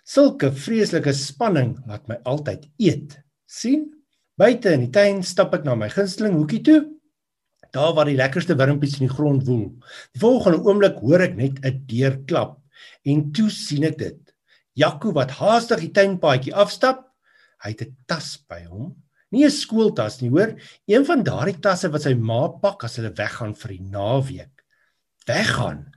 [0.06, 3.20] Sulke vreeslike spanning laat my altyd eet.
[3.48, 3.92] sien?
[4.38, 6.80] Buite in die tuin stap ek na my gunsteling hoekie toe.
[7.74, 9.68] Daar waar die lekkerste wurmpies in die grond woel.
[10.14, 12.58] Die volgende oomblik hoor ek net 'n deur klap
[13.06, 14.33] en toe sien ek dit.
[14.74, 17.10] Jaco wat haastig die tuinpaadjie afstap.
[17.64, 20.54] Hy het 'n tas by hom Nie 'n skooltas nie, hoor.
[20.86, 24.64] Een van daardie tasse wat sy ma pak as hulle weggaan vir die naweek.
[25.26, 25.90] Weggaan.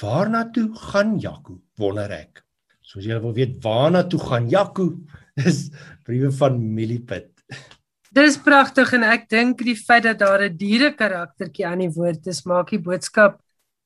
[0.00, 1.60] Waarna toe gaan Jaco?
[1.76, 2.44] Wonder ek.
[2.80, 4.86] Soos julle wil weet, waarna toe gaan Jaco?
[5.36, 5.68] Dis
[6.04, 7.28] briewe van Millipit.
[8.16, 12.26] Dis pragtig en ek dink die feit dat daar 'n diere karaktertjie aan die woord
[12.26, 13.36] is, maak die boodskap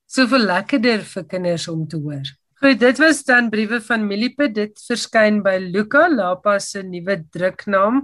[0.07, 2.23] soveel lekkerder vir kinders om te hoor.
[2.61, 4.51] Goed, dit was dan briewe van Millipit.
[4.53, 8.03] Dit verskyn by Luka Lapa se nuwe druknaam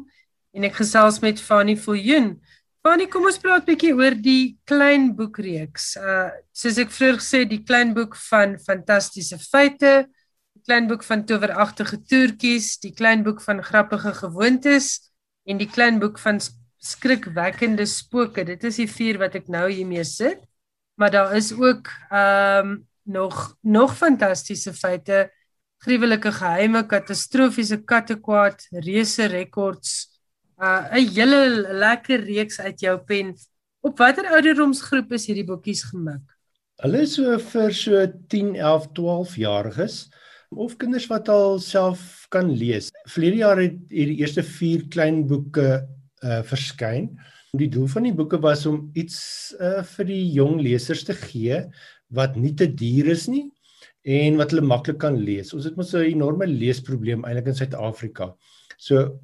[0.57, 2.31] en ek gesels met Fanny Viljoen.
[2.81, 5.85] Fanny, kom ons praat 'n bietjie oor die klein boekreeks.
[6.01, 10.09] Uh soos ek vroeër gesê, die klein boek van fantastiese feite,
[10.57, 15.11] die klein boek van toweragtige toertjies, die klein boek van grappige gewoontes
[15.45, 16.41] en die klein boek van
[16.81, 18.41] skrikwekkende spooke.
[18.43, 20.41] Dit is die vier wat ek nou hiermee sit.
[20.97, 25.27] Maar daar is ook ehm um, nog nog fantastiese feite,
[25.83, 30.07] gruwelike geheime, katastrofiese kattekwaad, reuse rekords,
[30.57, 33.35] uh 'n hele lekker reeks uit jou pen.
[33.81, 36.23] Op watter ouderdomsgroep is hierdie boekies gemik?
[36.81, 40.07] Hulle is so vir so 10, 11, 12 jariges
[40.49, 42.89] of kinders wat al self kan lees.
[43.09, 45.87] Verlede jaar het hierdie eerste 4 klein boeke
[46.23, 47.11] uh verskyn.
[47.57, 51.63] Die doel van die boeke was om iets uh vir die jong lesers te gee
[52.09, 53.47] wat nie te duur is nie
[54.07, 55.53] en wat hulle maklik kan lees.
[55.53, 58.35] Ons het mos 'n enorme leesprobleem eintlik in Suid-Afrika.
[58.77, 59.19] So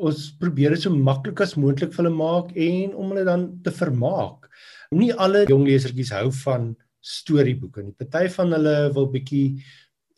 [0.00, 3.70] ons probeer dit so maklik as moontlik vir hulle maak en om hulle dan te
[3.70, 4.48] vermaak.
[4.92, 7.94] Nie alle jong lesertjies hou van storieboeke nie.
[7.96, 9.62] Party van hulle wil bietjie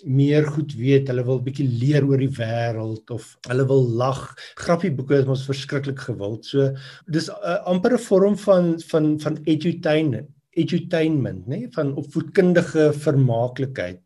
[0.09, 4.23] meer goed weet, hulle wil bietjie leer oor die wêreld of hulle wil lag.
[4.57, 6.47] Grappieboeke is mos verskriklik gewild.
[6.49, 6.73] So
[7.07, 14.01] dis 'n uh, amper 'n vorm van van van edutainment, edutainment, nê, van opvoedkundige vermaaklikheid.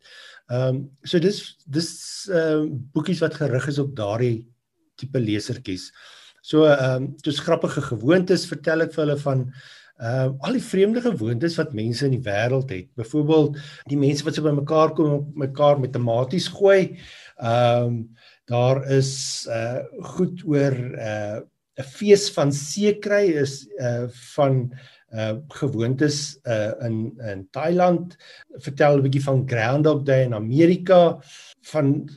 [0.52, 1.88] Ehm um, so dis dis
[2.28, 4.44] ehm uh, boekies wat gerig is op daardie
[5.00, 5.88] tipe lesertjies.
[6.44, 10.66] So ehm um, dis grappige gewoontes vertel ek vir hulle van ehm uh, al die
[10.66, 12.90] vreemde gewoontes wat mense in die wêreld het.
[13.00, 13.56] Byvoorbeeld
[13.88, 16.98] die mense wat so by mekaar kom om mekaar met tomaties gooi.
[17.40, 17.98] Ehm um,
[18.44, 19.80] daar is uh
[20.16, 21.40] goed oor uh
[21.80, 24.04] 'n fees van seekry is uh
[24.36, 24.68] van
[25.14, 28.16] uh gewoontes uh in in Thailand.
[28.66, 31.18] Vertel 'n bietjie van Groundhog Day in Amerika.
[31.70, 32.08] Van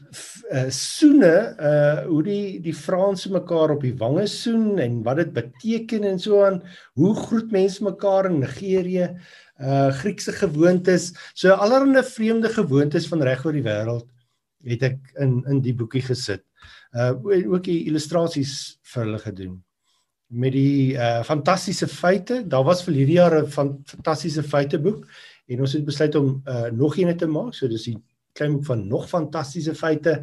[0.51, 5.33] uh, soene uh hoe die die Franse mekaar op die wange soen en wat dit
[5.33, 6.61] beteken en so aan.
[6.93, 9.13] Hoe groet mense mekaar in Nigerië?
[9.61, 11.13] Uh Griekse gewoontes.
[11.33, 14.09] So allerlei vreemde gewoontes van reg oor die wêreld
[14.65, 16.43] het ek in in die boekie gesit.
[16.91, 17.13] Uh
[17.53, 19.66] ook die illustrasies vir hulle gedoen
[20.27, 23.47] met die uh fantastiese feite daar was vir hierdie jaar 'n
[23.85, 25.07] fantastiese feite boek
[25.47, 27.97] en ons het besluit om uh nog een te maak so dis die
[28.37, 30.21] klein boek van nog fantastiese feite.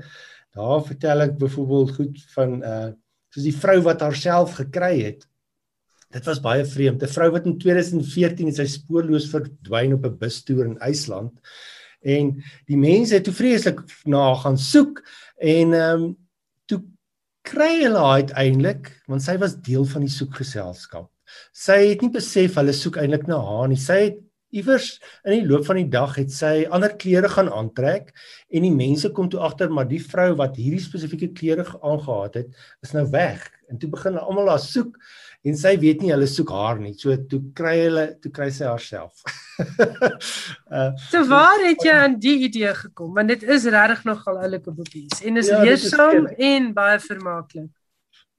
[0.55, 2.91] Daar vertel ek byvoorbeeld goed van uh
[3.35, 5.25] soos die vrou wat haarself gekry het.
[6.15, 7.03] Dit was baie vreemd.
[7.03, 11.33] 'n Vrou wat in 2014 het sy spoorloos verdwyn op 'n bustoer in IJsland.
[12.01, 15.03] En die mense het toe vreeslik na haar gaan soek
[15.39, 16.17] en ehm um,
[17.45, 21.11] kry hulle haar uiteindelik want sy was deel van die soekgeselskap.
[21.57, 23.81] Sy het nie besef hulle soek eintlik na haar nie.
[23.81, 24.23] Sy het
[24.55, 28.13] iewers in die loop van die dag het sy ander klere gaan aantrek
[28.55, 32.87] en die mense kom toe agter maar die vrou wat hierdie spesifieke klere aangetree het
[32.87, 34.95] is nou weg en toe begin almal haar soek
[35.45, 38.65] en sy weet nie hulle soek haar nie so toe kry hulle toe kry sy
[38.69, 39.21] haarself.
[40.75, 44.75] uh, so waar het jy aan die idee gekom want dit is regtig nogal oulike
[44.75, 47.71] boekies en is ja, leessaam en baie vermaaklik.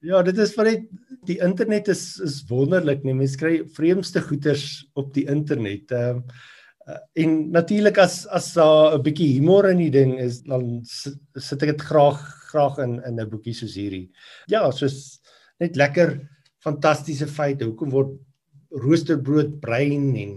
[0.04, 0.84] Ja, dit is van net
[1.26, 5.94] die internet is is wonderlik, nee, mense kry vreemdste goeters op die internet.
[5.94, 6.44] Ehm uh,
[6.86, 11.62] uh, en natuurlik as as daar 'n bietjie humor in die ding is, dan sit
[11.62, 14.10] ek dit graag graag in in 'n boekie soos hierdie.
[14.46, 15.20] Ja, soos
[15.58, 16.20] net lekker
[16.66, 17.68] fantastiese feite.
[17.68, 18.16] Hoekom word
[18.70, 20.34] roosterbrood bruin en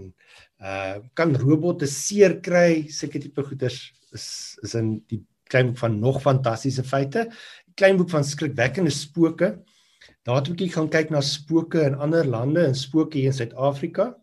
[0.60, 2.86] uh kan robotte seer kry?
[2.88, 3.82] Sulke tipe goeters
[4.14, 7.28] is is in die klein van nog fantastiese feite
[7.80, 9.54] klein boek van skrikwekkende spooke.
[10.26, 14.14] Daar het ek gaan kyk na spooke in ander lande en spooke hier in Suid-Afrika.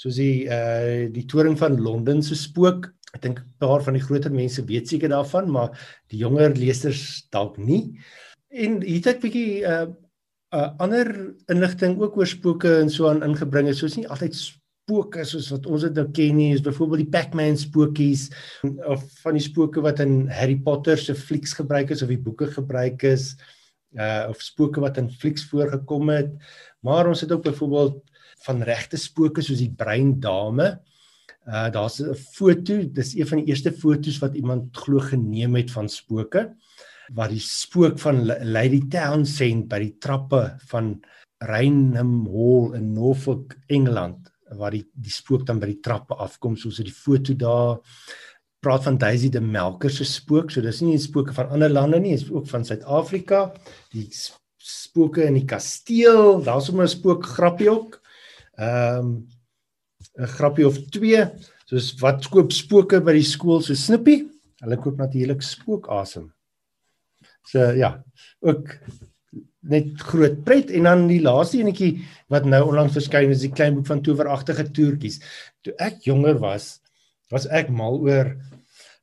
[0.00, 2.88] soos die uh die toring van Londen se spook.
[3.12, 5.76] Ek dink 'n paar van die groter mense weet seker daarvan, maar
[6.08, 7.98] die jonger lesers dalk nie.
[8.48, 9.96] En hier het ek bietjie uh 'n
[10.54, 13.68] uh, ander inligting ook oor spooke en so aan ingebring.
[13.70, 14.34] Dit is nie altyd
[14.90, 18.28] spooke soos wat ons dit nou ken nie is byvoorbeeld die Pac-Man spookies
[18.90, 22.50] of van die spooke wat in Harry Potter se flieks gebruik is of die boeke
[22.50, 23.34] gebruik is
[23.98, 26.30] uh of spooke wat in flieks voorgekom het
[26.86, 27.98] maar ons het ook byvoorbeeld
[28.46, 30.68] van regte spooke soos die brein dame
[31.46, 35.70] uh daar's 'n foto dis een van die eerste fotos wat iemand glo geneem het
[35.70, 36.50] van spooke
[37.14, 40.94] waar die spook van Lady Townsend by die trappe van
[41.42, 46.56] Rainham Hall in Norfolk Engeland waar die die spook dan by die trappe afkom.
[46.58, 47.78] Soos dit die foto daar.
[48.60, 50.50] Praat van Daisy de Melker se spook.
[50.50, 53.46] So dis nie net spooke van ander lande nie is ook van Suid-Afrika.
[53.94, 54.08] Die
[54.60, 58.00] spooke in die kasteel daar's sommer 'n spook grappie ook.
[58.58, 59.28] Ehm um,
[60.18, 61.24] 'n grappie of twee.
[61.66, 63.62] Soos wat koop spooke by die skool?
[63.62, 64.28] So snippie
[64.60, 66.30] hulle koop natuurlik spookasem
[67.46, 67.94] so ja
[68.40, 68.76] ook
[69.60, 71.90] net groot pret en dan die laaste enetjie
[72.32, 75.20] wat nou onlangs verskyn is die klein boek van toweragtige toertjies.
[75.64, 76.78] Toe ek jonger was,
[77.32, 78.32] was ek mal oor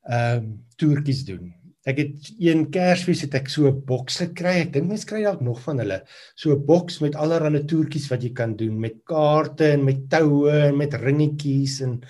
[0.08, 1.48] ehm um, toertjies doen.
[1.88, 4.62] Ek het een Kersfees het ek so 'n boks gekry.
[4.62, 6.02] Ek dink mense kry dalk nog van hulle.
[6.36, 10.50] So 'n boks met allerlei toertjies wat jy kan doen met kaarte en met toue
[10.50, 12.00] en met ringetjies en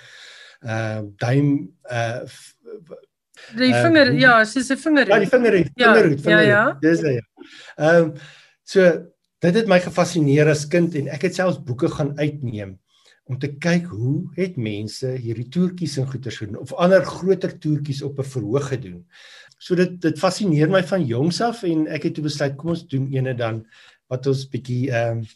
[0.63, 2.25] ehm uh, duim uh
[3.57, 5.09] die vinger uh, ja, soos 'n vinger.
[5.09, 6.65] Ja, die vinger, die ja, vingerhoed, ja, ja.
[6.81, 7.19] Dis hy.
[7.77, 8.13] Ehm um,
[8.69, 8.85] So
[9.39, 12.75] dit het my gefassineer as kind en ek het selfs boeke gaan uitneem
[13.29, 18.03] om te kyk hoe het mense hierdie toertjies en goeters gedoen of ander groter toertjies
[18.05, 19.07] op 'n verhoog gedoen.
[19.59, 22.87] So dit dit fascineer my van jongs af en ek het toe besluit kom ons
[22.87, 23.65] doen ene dan
[24.09, 25.27] wat ons bietjie ehm um,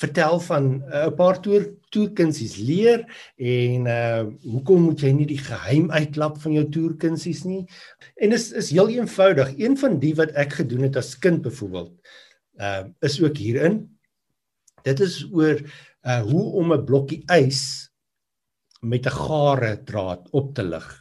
[0.00, 3.04] vertel van 'n uh, paar toer toerkunsies leer
[3.36, 7.64] en uh hoekom moet jy nie die geheim uitklap van jou toerkunsies nie?
[8.16, 9.52] En is is heel eenvoudig.
[9.58, 11.92] Een van die wat ek gedoen het as kind byvoorbeeld
[12.60, 13.82] uh is ook hierin.
[14.82, 15.60] Dit is oor
[16.02, 17.90] uh hoe om 'n blokkie ys
[18.80, 20.99] met 'n gare draad op te lig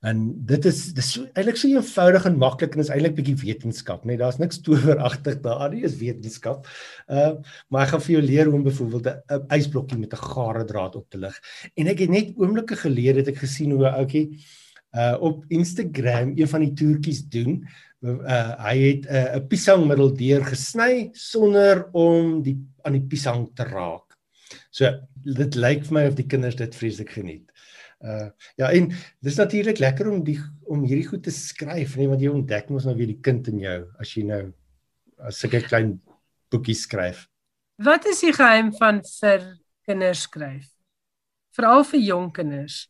[0.00, 4.06] En dit is dis so eintlik so eenvoudig en maklik en is eintlik bietjie wetenskap,
[4.06, 4.14] né?
[4.14, 6.68] Nee, Daar's niks toweragtig daar nie, is wetenskap.
[7.08, 7.34] Uh
[7.68, 10.96] maar ek gaan vir jou leer hoe om byvoorbeeld 'n ysblokkie met 'n gare draad
[10.96, 11.36] op te lig.
[11.76, 14.40] En ek het net oomblikke gelede het ek gesien hoe 'n ouetjie
[14.96, 17.68] uh op Instagram een van die toertjies doen.
[18.00, 23.50] Uh hy het 'n uh, 'n piesangmiddel deur gesny sonder om die aan die piesang
[23.54, 24.16] te raak.
[24.70, 24.88] So
[25.24, 27.50] dit lyk vir my of die kinders dit vreeslik geniet.
[28.00, 28.88] Uh ja en
[29.20, 32.86] dis natuurlik lekker om die om hierdie goed te skryf nee want jy ontdek mos
[32.88, 34.44] nou weer die kind in jou as jy nou
[35.20, 35.98] as sulke klein
[36.50, 37.26] boekies skryf.
[37.80, 39.44] Wat is die geheim van vir
[39.88, 40.66] kinders skryf?
[41.56, 42.86] Veral vir jong kinders.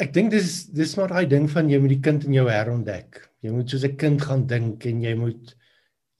[0.00, 3.20] Ek dink dis dis maar daai ding van jy moet die kind in jou herontdek.
[3.44, 5.54] Jy moet soos 'n kind gaan dink en jy moet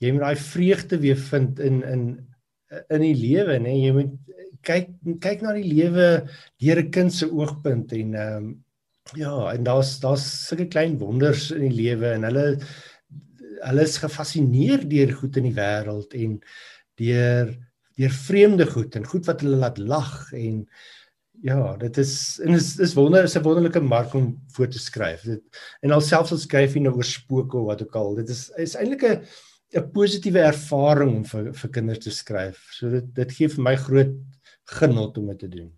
[0.00, 2.04] jy moet daai vreugde weer vind in in
[2.90, 3.74] in die lewe nê.
[3.84, 4.14] Jy moet
[4.64, 4.90] kyk
[5.24, 6.08] kyk na die lewe
[6.62, 8.64] deur 'n kind se oogpunt en ehm um,
[9.12, 12.46] ja, en daar's daar's sulke klein wonders in die lewe en hulle
[13.64, 16.40] hulle is gefassineer deur goed in die wêreld en
[17.00, 17.54] deur
[17.98, 20.64] deur vreemde goed en goed wat hulle laat lag en
[21.44, 25.22] ja, dit is en is is wonder is 'n wonderlike mark om voor te skryf.
[25.22, 25.42] Dit
[25.82, 28.74] en alselfs al skryf jy nou oor spooke of wat ook al, dit is is
[28.74, 29.20] eintlik 'n
[29.74, 32.58] 'n positiewe ervaring om vir vir kinders te skryf.
[32.72, 34.14] So dit dit gee vir my groot
[34.64, 35.72] genot om dit te doen.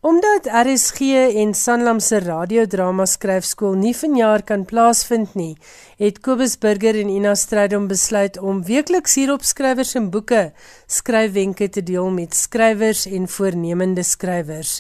[0.04, 1.00] Omdat RSG
[1.40, 5.54] en Sanlam se radiodrama skryfskool nie vanjaar kan plaasvind nie,
[5.96, 10.42] het Kobus Burger en Ina Strydom besluit om weekliks hier op skrywers en boeke
[10.92, 14.74] skryfwenke te deel met skrywers en voornemende skrywers.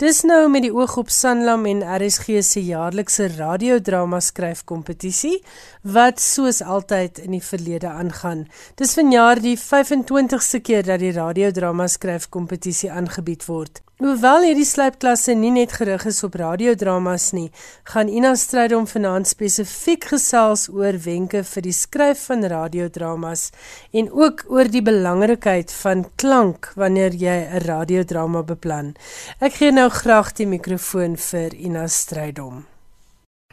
[0.00, 5.42] Dis nou met die oog op Sanlam en RSG se jaarlikse radiodrama skryfkompetisie
[5.82, 8.46] wat soos altyd in die verlede aangaan.
[8.80, 13.84] Dis vanjaar die 25ste keer dat die radiodrama skryfkompetisie aangebied word.
[14.00, 17.50] Hoewel hierdie slypklasse nie net gerig is op radiodramas nie,
[17.92, 23.50] gaan Ina Strydom vanaand spesifiek gesels oor wenke vir die skryf van radiodramas
[23.92, 28.96] en ook oor die belangrikheid van klank wanneer jy 'n radiodrama beplan.
[29.38, 32.64] Ek gee nou graag die mikrofoon vir Ina Strydom.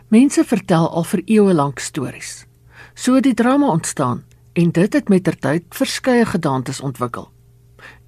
[0.07, 2.45] Mense vertel al vir eeue lank stories.
[2.95, 4.23] So het die drama ontstaan
[4.53, 7.29] en dit het met ter tyd verskeie gedagtes ontwikkel.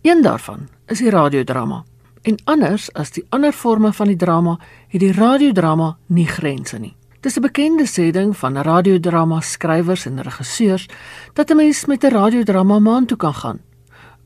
[0.03, 1.83] Een daarvan is die radiodrama.
[2.21, 4.57] En anders as die ander forme van die drama,
[4.87, 6.95] het die radiodrama nie grense nie.
[7.21, 10.87] Dis 'n bekende sêding van radiodrama skrywers en regisseurs
[11.33, 13.59] dat 'n mens met 'n radiodrama maan toe kan gaan,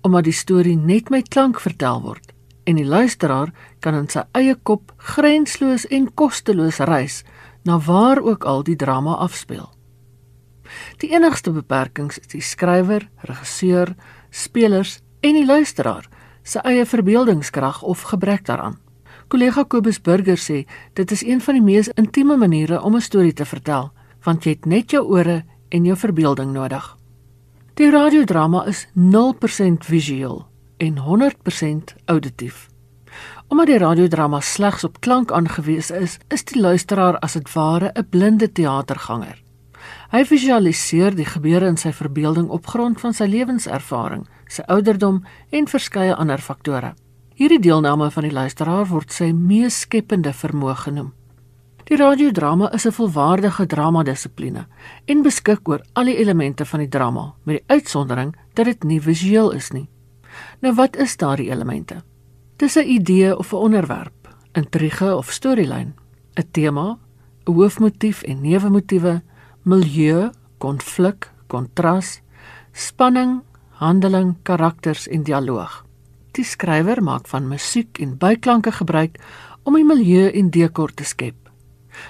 [0.02, 2.34] omdat die storie net met klank vertel word
[2.64, 7.24] en die luisteraar kan in sy eie kop grensloos en kosteloos reis
[7.64, 9.70] na waar ook al die drama afspeel.
[10.98, 13.96] Die enigste beperkings is die skrywer, regisseur,
[14.30, 16.08] spelers en die luisteraar
[16.44, 18.80] se eie verbeeldingskrag of gebrek daaraan.
[19.28, 23.34] Kollega Kobus Burger sê dit is een van die mees intieme maniere om 'n storie
[23.34, 23.92] te vertel,
[24.24, 26.98] want jy het net jou ore en jou verbeelding nodig.
[27.74, 30.46] Die radiodrama is 0% visueel
[30.78, 32.70] en 100% auditief.
[33.48, 38.08] Omdat die radiodrama slegs op klank aangewese is, is die luisteraar as dit ware 'n
[38.10, 39.43] blinde teaterganger.
[40.12, 45.68] Hy visualiseer die gebeure in sy verbeelding op grond van sy lewenservaring, sy ouderdom en
[45.68, 46.94] verskeie ander faktore.
[47.36, 51.14] Hierdie deelname van die luisteraar word sy mees skepende vermoë genoem.
[51.90, 54.68] Die radiodrama is 'n volwaardige dramadissipline
[55.06, 59.02] en beskik oor al die elemente van die drama, met die uitsondering dat dit nie
[59.02, 59.90] visueel is nie.
[60.62, 62.04] Nou wat is daardie elemente?
[62.58, 65.94] Dis 'n idee of 'n onderwerp, intrige of storielyn,
[66.36, 66.98] 'n tema,
[67.46, 69.22] 'n hoofmotief en neewemotiewe,
[69.64, 72.20] milieu, konflik, kontras,
[72.74, 73.42] spanning,
[73.80, 75.86] handeling, karakters en dialoog.
[76.36, 79.20] Die skrywer maak van musiek en byklanke gebruik
[79.64, 81.38] om die milieu en dekor te skep.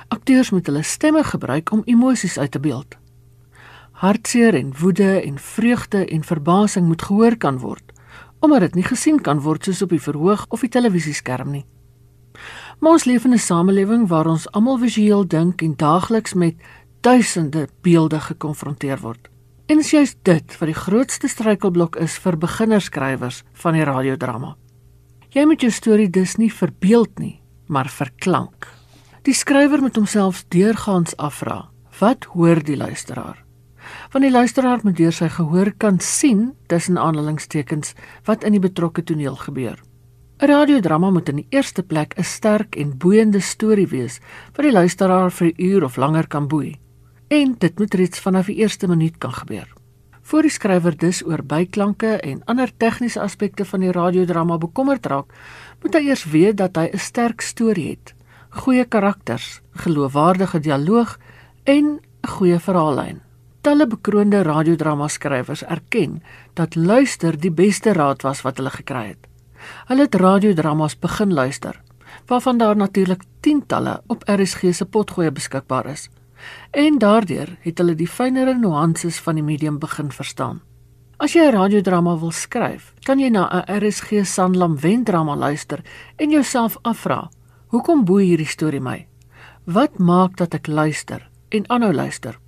[0.09, 2.97] Akteurs moet hulle stemme gebruik om emosies uit te beeld.
[4.01, 7.93] Hartseer en woede en vreugde en verbasing moet gehoor kan word,
[8.39, 11.65] omdat dit nie gesien kan word soos op die verhoog of die televisieskerm nie.
[12.79, 16.55] Maar ons leef in 'n samelewing waar ons almal visueel dink en daagliks met
[17.03, 19.27] duisende beelde gekonfronteer word.
[19.67, 24.53] En dis juist dit wat die grootste struikelblok is vir beginnerskrywers van die radiodrama.
[25.35, 28.69] Jy moet jou storie dus nie verbeeld nie, maar verklank.
[29.27, 31.65] Die skrywer moet homself deurgaans afvra:
[31.99, 33.41] Wat hoor die luisteraar?
[34.13, 37.97] Want die luisteraar moet deur sy gehoor kan sien tussen aanhalingstekens
[38.27, 39.75] wat in die betrokke toneel gebeur.
[40.39, 44.19] 'n Radiodrama moet in die eerste plek 'n sterk en boeiende storie wees
[44.55, 46.79] wat die luisteraar vir 'n uur of langer kan boei
[47.33, 49.69] en dit moet reeds vanaf die eerste minuut kan gebeur.
[50.21, 55.33] Voor die skrywer dus oor byklanke en ander tegniese aspekte van die radiodrama bekommerd raak,
[55.81, 58.13] moet hy eers weet dat hy 'n sterk storie het,
[58.49, 61.17] goeie karakters, geloofwaardige dialoog
[61.63, 63.21] en 'n goeie verhaallyn.
[63.61, 66.21] Talle bekroonde radiodrama skrywers erken
[66.53, 69.27] dat luister die beste raad was wat hulle gekry het.
[69.87, 71.81] Hulle het radiodramas begin luister,
[72.27, 76.09] waarvan daar natuurlik tientalle op RSG se potgoeie beskikbaar is
[76.71, 80.61] en daardeur het hulle die fynere nuances van die medium begin verstaan.
[81.17, 85.81] As jy 'n radiodrama wil skryf, kan jy na 'n RSG Sanlam wendrama luister
[86.17, 87.29] en jouself afvra:
[87.67, 89.07] Hoekom boei hierdie storie my?
[89.65, 92.39] Wat maak dat ek luister en aanhou luister?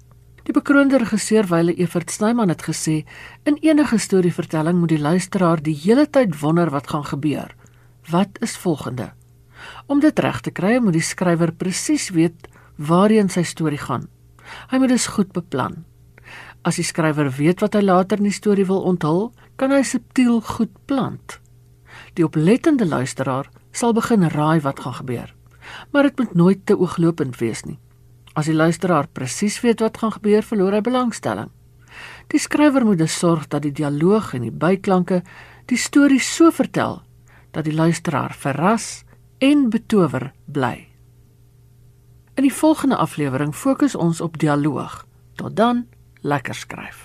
[0.44, 3.06] Die bekroonde regisseur Wile Evert Snyman het gesê:
[3.44, 7.56] "In enige storievertelling moet die luisteraar die hele tyd wonder wat gaan gebeur.
[8.10, 9.14] Wat is volgende?"
[9.88, 14.08] Om dit reg te kry, moet die skrywer presies weet waarheen sy storie gaan.
[14.72, 15.84] Hy moet dit goed beplan.
[16.66, 20.42] As die skrywer weet wat hy later in die storie wil onthul, kan hy subtiel
[20.42, 21.40] goed plant.
[22.18, 25.34] Die oplettende luisteraar sal begin raai wat gaan gebeur.
[25.92, 27.78] Maar dit moet nooit te ooglopend wees nie.
[28.36, 31.52] As die luisteraar presies weet wat gaan gebeur, verloor hy belangstelling.
[32.34, 35.22] Die skrywer moet dus sorg dat die dialoog en die byklanke
[35.70, 37.02] die storie so vertel
[37.56, 39.06] dat die luisteraar verras
[39.40, 40.95] en betower bly.
[42.36, 45.06] In die volgende aflewering fokus ons op dialoog.
[45.36, 45.86] Tot dan,
[46.22, 47.05] lekker skryf.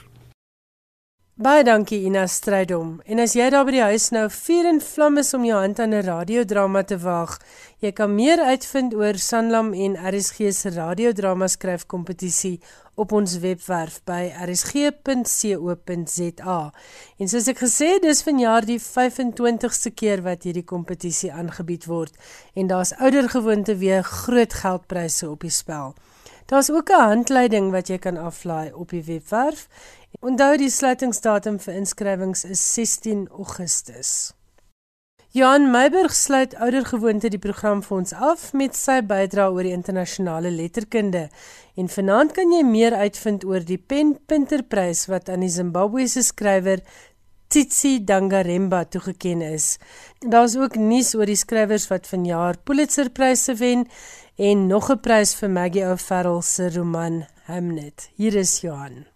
[1.40, 2.98] Baie dankie Ina Strydom.
[3.08, 5.78] En as jy daar by die huis nou vuur en vlam is om jou hand
[5.80, 7.38] aan 'n radiodrama te waag,
[7.80, 12.60] jy kan meer uitvind oor Sanlam en RSG se radiodrama skryfkompetisie
[12.94, 15.00] op ons webwerf by rsg.co.za.
[17.18, 22.12] En soos ek gesê, dis vanjaar die 25ste keer wat hierdie kompetisie aangebied word
[22.54, 25.94] en daar's oudergewoonte weer groot geldpryse op die spel.
[26.50, 29.68] Daar's ook 'n handleiding wat jy kan aflaai op die webwerf
[30.20, 34.34] Onthou die sluitingsdatum vir inskrywings is 16 Augustus.
[35.32, 40.50] Johan Meiburg sluit oudergewoonte die program vir ons af met sy bydrae oor die internasionale
[40.52, 41.22] letterkunde.
[41.80, 46.82] En vanaand kan jy meer uitvind oor die Pen Punterprys wat aan die Zimbabwese skrywer
[47.48, 49.78] Tsitsi Dangaremba toegekend is.
[50.20, 53.86] Daar's ook nuus oor die skrywers wat vanjaar Pulitzerpryse wen
[54.36, 58.10] en nog 'n prys vir Maggie O'Farrell se roman Hamnet.
[58.16, 59.09] Hier is Johan.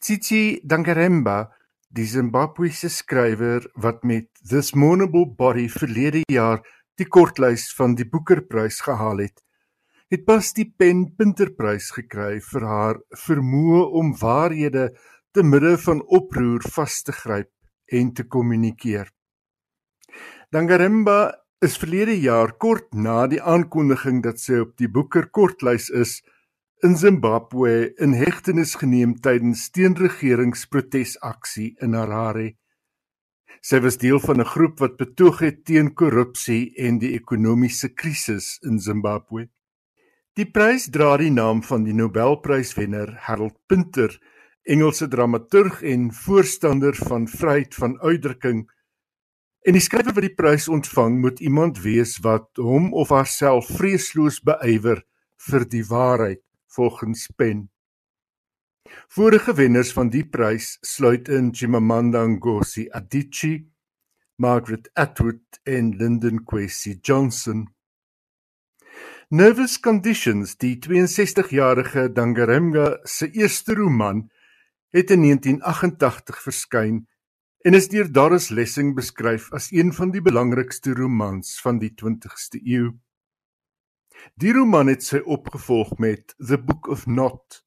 [0.00, 1.50] Tsitsi Dangaremba
[1.90, 6.60] die Zimbabwese skrywer wat met This Mournable Body verlede jaar
[7.00, 9.42] die kortlys van die Boekerprys gehaal het,
[10.12, 14.92] het pas die Pen Punterprys gekry vir haar vermoë om waarhede
[15.34, 17.50] te midde van oproer vas te gryp
[17.90, 19.10] en te kommunikeer.
[20.54, 21.20] Dangaremba
[21.64, 26.20] is verlede jaar kort na die aankondiging dat sy op die Boeker kortlys is,
[26.80, 32.52] in Zimbabwe in hegtenis geneem tydens teenregeringsprotesaksie in Harare.
[33.58, 38.58] Sy was deel van 'n groep wat betoog het teen korrupsie en die ekonomiese krisis
[38.62, 39.48] in Zimbabwe.
[40.34, 44.20] Die prys dra die naam van die Nobelpryswenner Harold Pinter,
[44.62, 48.70] Engelse dramaturg en voorstander van vryheid van uitdrukking.
[49.66, 54.40] En die skrywer wat die prys ontvang, moet iemand wees wat hom of haarself vreesloos
[54.40, 55.02] beywer
[55.36, 56.47] vir die waarheid
[56.78, 57.70] volgens Pen.
[59.08, 63.66] Vorige wenners van die prys sluit in Chimamanda Ngozi Adichie,
[64.36, 67.66] Margaret Atwood en Lyndon Kwesi Johnson.
[69.28, 74.28] Nervous Conditions, die 62-jarige Dangaremga se eerste roman,
[74.94, 77.02] het in 1988 verskyn
[77.66, 82.62] en is deur Doris Lessing beskryf as een van die belangrikste romans van die 20ste
[82.62, 82.94] eeu.
[84.34, 87.62] Die roman het sy opgevolg met The Book of Not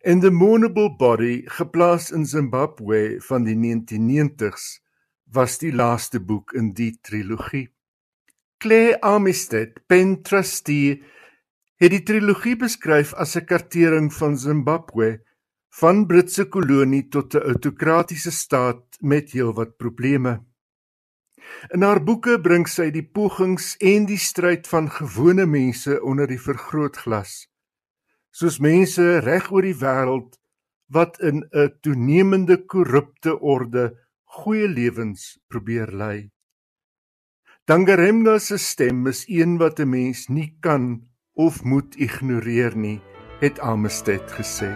[0.00, 4.80] en The Mournable Body, geplaas in Zimbabwe van die 1990s,
[5.32, 7.68] was die laaste boek in die trilogie.
[8.62, 11.02] Claire Armistead, pen trustee,
[11.82, 15.20] het die trilogie beskryf as 'n kartering van Zimbabwe
[15.80, 20.44] van Britse kolonie tot 'n autokratiese staat met heelwat probleme.
[21.74, 26.40] In haar boeke bring sy die pogings en die stryd van gewone mense onder die
[26.40, 27.46] vergrootglas.
[28.32, 30.38] Soos mense reg oor die wêreld
[30.92, 33.84] wat in 'n toenemende korrupte orde
[34.24, 36.30] goeie lewens probeer lei.
[37.64, 43.00] Dangaremga se stem is een wat 'n mens nie kan of moet ignoreer nie,
[43.40, 44.72] het Amistad gesê.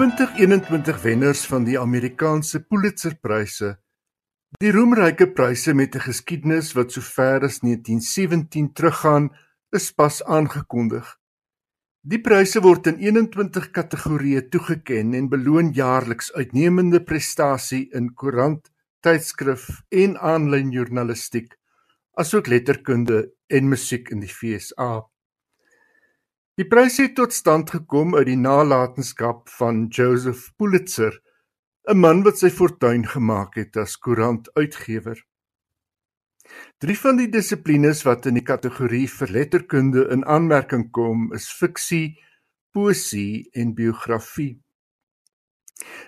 [0.00, 3.74] 2021 wenners van die Amerikaanse Pulitzerpryse,
[4.56, 9.28] die roemryke pryse met 'n geskiedenis wat sover as 1917 teruggaan,
[9.76, 11.04] is pas aangekondig.
[12.00, 19.82] Die pryse word in 21 kategorieë toegekend en beloon jaarliks uitnemende prestasie in koerant, tydskrif
[19.90, 21.58] en aanlyn joernalistiek,
[22.16, 25.10] asook letterkunde en musiek in die FSA.
[26.60, 31.14] Die prys het tot stand gekom uit die nalatenskap van Joseph Pulitzer,
[31.88, 35.22] 'n man wat sy fortuin gemaak het as koerantuitgewer.
[36.84, 42.20] Drie van die dissiplines wat in die kategorie vir letterkunde in aanmerking kom, is fiksie,
[42.76, 44.60] poesie en biografie.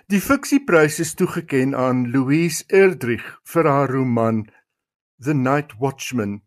[0.05, 4.45] Die fiksieprys is toegekend aan Louise Erdrich vir haar roman
[5.17, 6.43] The Night Watchman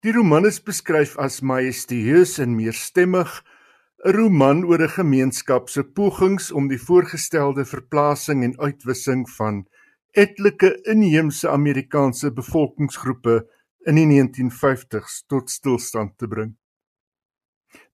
[0.00, 3.32] Die roman is beskryf as majestueus en meerstemmig,
[4.08, 9.66] 'n roman oor 'n gemeenskap se pogings om die voorgestelde verplasing en uitwissing van
[10.16, 13.44] etlike inheemse Amerikaanse bevolkingsgroepe
[13.86, 16.56] in die 1950s tot stilstand te bring.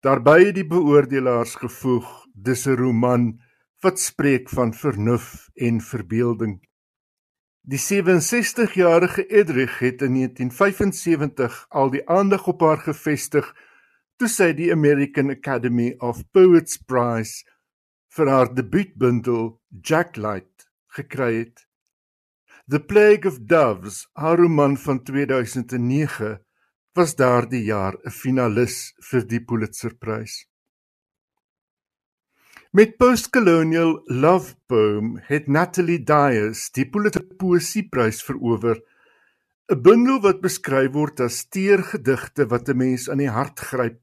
[0.00, 3.40] Daarby het die beoordelaars gevoeg: "Dis 'n roman
[3.82, 6.62] wat spreek van vernuf en verbeelding."
[7.66, 13.48] Die 67-jarige Edrich het in 1975 al die aandag op haar gefestig
[14.22, 17.42] toe sy die American Academy of Poets Prize
[18.14, 19.48] vir haar debuutbundel
[19.82, 21.66] Jacklight gekry het.
[22.70, 26.36] The Plague of Doves, haar roman van 2009,
[26.94, 30.46] was daardie jaar 'n finalis vir die Pulitzerprys.
[32.76, 38.82] Met Postcolonial Love Poem het Natalie Dyers die Pulitzer Poesieprys verower.
[39.72, 44.02] 'n Bundel wat beskryf word as teergedigte wat 'n mens aan die hart gryp.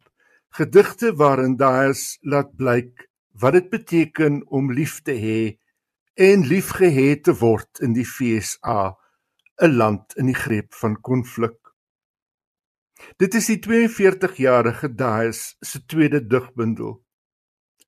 [0.57, 3.05] Gedigte waarin Dyers laat blyk
[3.43, 5.41] wat dit beteken om lief te hê
[6.17, 8.97] en liefgehê te word in die FSA,
[9.61, 11.59] 'n land in die greep van konflik.
[13.21, 17.02] Dit is die 42-jarige Dyers se tweede digbundel.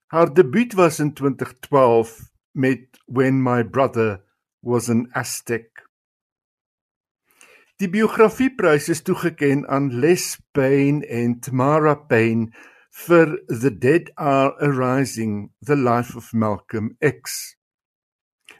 [0.08, 4.22] Haar debuut was in 2012 met When My Brother
[4.62, 5.82] Was an Aztec.
[7.82, 12.54] Die biografieprys is toegekend aan Les Payne en Tamara Payne
[13.06, 17.58] vir The Dead Are Arising: The Life of Malcolm X.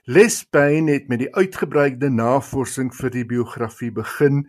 [0.04, 4.44] Les Payne het met die uitgebreide navorsing vir die biografie begin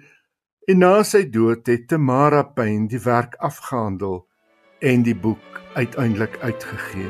[0.67, 4.26] en na sy dood het Tamara Payne die werk afgehandel
[4.79, 7.09] en die boek uiteindelik uitgegee.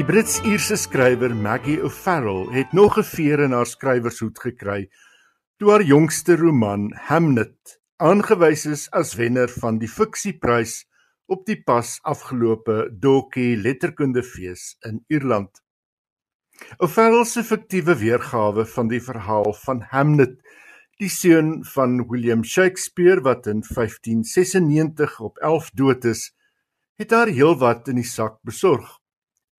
[0.00, 4.88] Die Brits-Ierse skrywer Maggie O'Farrell het nog 'n veer in haar skrywershoed gekry
[5.58, 10.86] toe haar jongste roman Hamnet aangewys is as wenner van die fiksieprys
[11.26, 15.60] op die pas afgelope Dokkie Letterkundefees in Ierland.
[16.78, 20.40] O'Farrell se fiktiewe weergawe van die verhaal van Hamnet,
[20.96, 26.32] die seun van William Shakespeare wat in 1596 op 11 dood is,
[26.96, 28.99] het haar heelwat in die sak besorg.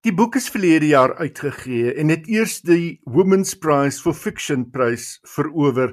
[0.01, 5.19] Die boek is verlede jaar uitgegee en het eers die Women's Prize for Fiction prys
[5.29, 5.91] verower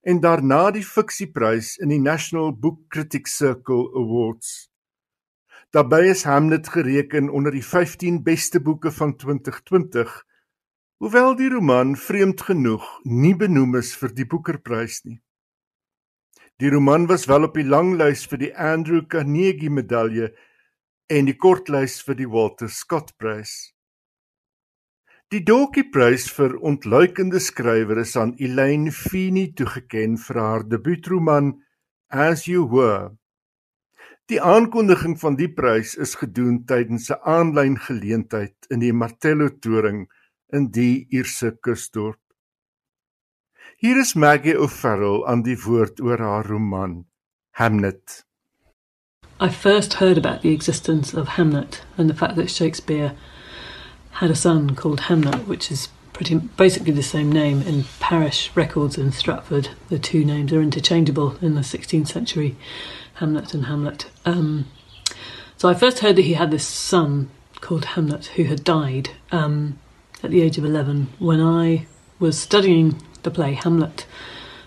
[0.00, 4.70] en daarna die fiksieprys in die National Book Critics Circle Awards.
[5.76, 10.08] Daarbey is Hamlet gereken onder die 15 beste boeke van 2020,
[11.04, 15.20] hoewel die roman vreemd genoeg nie benoem is vir die Booker-prys nie.
[16.56, 20.32] Die roman was wel op die langlys vir die Andrew Carnegie Medalje
[21.10, 23.72] en die kortlys vir die Walter Scott Prys.
[25.34, 31.50] Die Dokkie Prys vir ontluikende skrywer is aan Elaine Feeney toegeken vir haar debuutroman
[32.10, 33.16] As You Were.
[34.30, 40.06] Die aankondiging van die prys is gedoen tydens 'n aanlyn geleentheid in die Martello Toring
[40.52, 42.22] in die Ierse kusdorp.
[43.78, 47.06] Hier is Maggie O'Farrell aan die woord oor haar roman
[47.58, 48.29] Hamnet.
[49.42, 53.14] I first heard about the existence of Hamlet and the fact that Shakespeare
[54.10, 58.98] had a son called Hamlet, which is pretty basically the same name in parish records
[58.98, 59.70] in Stratford.
[59.88, 62.54] The two names are interchangeable in the 16th century,
[63.14, 64.10] Hamlet and Hamlet.
[64.26, 64.66] Um,
[65.56, 67.30] so I first heard that he had this son
[67.62, 69.78] called Hamlet who had died um,
[70.22, 71.86] at the age of 11 when I
[72.18, 74.04] was studying the play Hamlet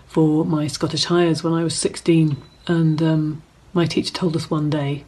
[0.08, 2.36] for my Scottish Hires when I was 16.
[2.66, 3.42] And um,
[3.74, 5.04] my teacher told us one day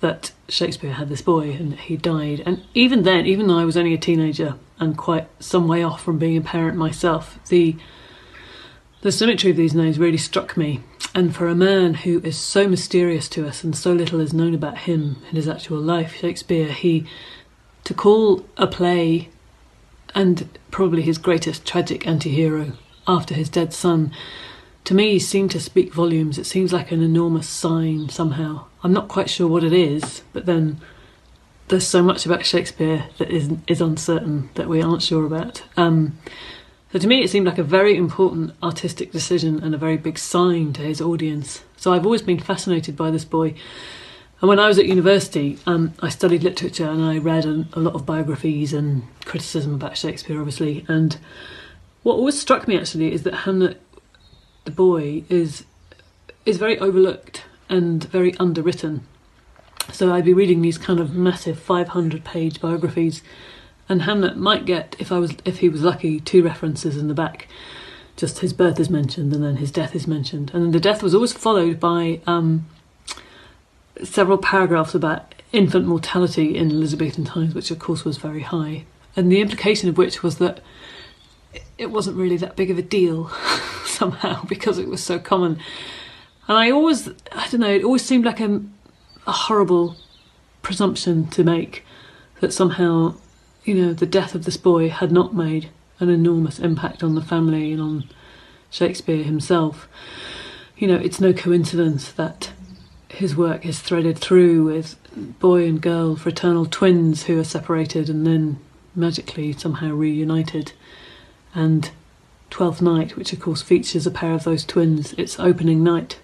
[0.00, 2.42] that Shakespeare had this boy and he died.
[2.44, 6.02] And even then, even though I was only a teenager and quite some way off
[6.02, 7.76] from being a parent myself, the
[9.00, 10.80] the symmetry of these names really struck me.
[11.14, 14.54] And for a man who is so mysterious to us and so little is known
[14.54, 17.06] about him in his actual life, Shakespeare, he
[17.84, 19.28] to call a play
[20.14, 22.72] and probably his greatest tragic anti-hero
[23.06, 24.12] after his dead son
[24.88, 26.38] to me seemed to speak volumes.
[26.38, 28.64] It seems like an enormous sign somehow.
[28.82, 30.80] I'm not quite sure what it is, but then
[31.68, 35.62] there's so much about Shakespeare that is is uncertain that we aren't sure about.
[35.76, 36.18] Um,
[36.90, 40.18] so to me, it seemed like a very important artistic decision and a very big
[40.18, 41.62] sign to his audience.
[41.76, 43.54] So I've always been fascinated by this boy.
[44.40, 47.80] And when I was at university, um, I studied literature and I read a, a
[47.80, 50.86] lot of biographies and criticism about Shakespeare, obviously.
[50.88, 51.18] And
[52.04, 53.82] what always struck me actually is that Hamlet
[54.68, 55.64] the boy is
[56.44, 59.06] is very overlooked and very underwritten.
[59.92, 63.22] So I'd be reading these kind of massive 500 page biographies,
[63.88, 67.14] and Hamlet might get, if I was, if he was lucky, two references in the
[67.14, 67.48] back.
[68.14, 71.14] Just his birth is mentioned, and then his death is mentioned, and the death was
[71.14, 72.66] always followed by um,
[74.02, 78.84] several paragraphs about infant mortality in Elizabethan times, which of course was very high,
[79.16, 80.60] and the implication of which was that
[81.78, 83.30] it wasn't really that big of a deal
[83.98, 85.58] somehow because it was so common.
[86.46, 88.62] And I always, I don't know, it always seemed like a,
[89.26, 89.96] a horrible
[90.62, 91.84] presumption to make
[92.40, 93.16] that somehow,
[93.64, 95.70] you know, the death of this boy had not made
[96.00, 98.08] an enormous impact on the family and on
[98.70, 99.88] Shakespeare himself.
[100.76, 102.52] You know, it's no coincidence that
[103.08, 104.96] his work is threaded through with
[105.40, 108.60] boy and girl fraternal twins who are separated and then
[108.94, 110.72] magically somehow reunited.
[111.54, 111.90] And
[112.50, 116.18] Twelfth Night, which of course features a pair of those twins, its opening night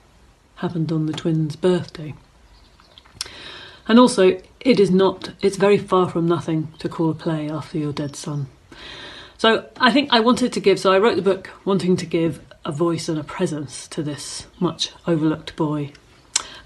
[0.57, 2.15] happened on the twins' birthday.
[3.87, 7.79] And also, it is not, it's very far from nothing to call a play after
[7.79, 8.49] your dead son.
[9.37, 12.41] So I think I wanted to give, so I wrote the book wanting to give
[12.65, 15.93] a voice and a presence to this much overlooked boy.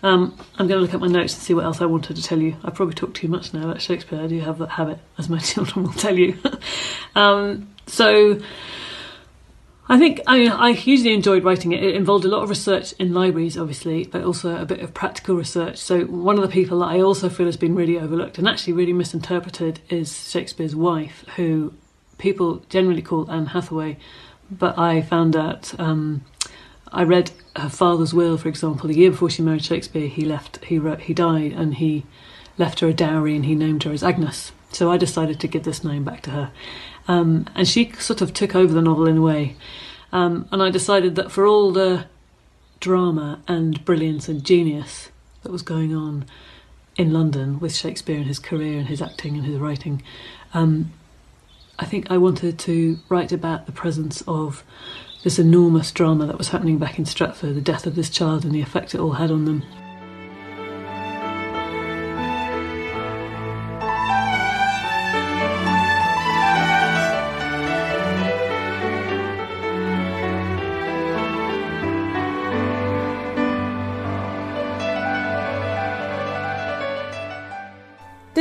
[0.03, 2.23] Um, I'm going to look at my notes and see what else I wanted to
[2.23, 2.57] tell you.
[2.63, 4.21] I probably talked too much now about Shakespeare.
[4.21, 6.39] I do have that habit, as my children will tell you.
[7.17, 8.41] um, so
[9.91, 11.83] I think I, I hugely enjoyed writing it.
[11.83, 15.35] It involved a lot of research in libraries, obviously, but also a bit of practical
[15.35, 15.79] research.
[15.79, 18.75] So one of the people that I also feel has been really overlooked and actually
[18.75, 21.73] really misinterpreted is Shakespeare's wife, who
[22.19, 23.97] people generally call Anne Hathaway,
[24.51, 25.79] but I found out.
[25.81, 26.25] Um,
[26.91, 30.09] I read her father's will, for example, the year before she married Shakespeare.
[30.09, 30.65] He left.
[30.65, 31.01] He wrote.
[31.01, 32.05] He died, and he
[32.57, 34.53] left her a dowry, and he named her as Agnes.
[34.71, 36.53] So I decided to give this name back to her.
[37.09, 39.57] Um, and she sort of took over the novel in a way.
[40.13, 42.07] Um, and I decided that for all the
[42.81, 45.11] drama and brilliance and genius
[45.43, 46.27] that was going on
[46.97, 50.03] in London with Shakespeare and his career and his acting and his writing,
[50.55, 50.93] um,
[51.79, 54.65] I think I wanted to write about the presence of
[55.25, 58.55] this enormous drama that was happening back in Stratford, the death of this child and
[58.55, 59.63] the effect it all had on them.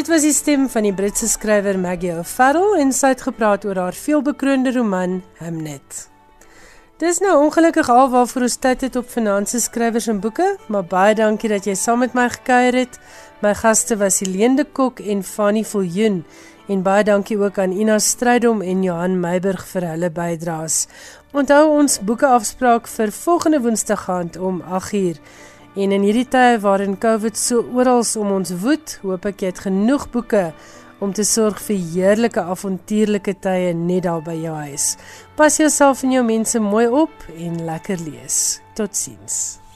[0.08, 3.76] Dit was die stem van die Britse skrywer Maggie O'Farrell en sy het gepraat oor
[3.76, 5.98] haar veelbekroonde roman Hamnet.
[7.04, 11.18] Dis nou ongelukkig al waarvoor ons tyd het op finansies skrywers en boeke, maar baie
[11.20, 12.96] dankie dat jy saam met my gekuier het.
[13.44, 16.24] My gaste was Helene de Kok en Fanny Viljoen
[16.72, 20.86] en baie dankie ook aan Ina Strydom en Johan Meiburg vir hulle bydraes.
[21.36, 25.20] Onthou ons boeke afspraak vir volgende Woensdag aand om 8uur.
[25.78, 29.62] En in hierdie tye waarin COVID so oral om ons woed, hoop ek jy het
[29.68, 30.48] genoeg boeke
[31.06, 34.96] om te sorg vir heerlike avontuurlike tye net daar by jou huis.
[35.38, 38.58] Pas jouself en jou mense mooi op en lekker lees.
[38.74, 39.67] Totsiens.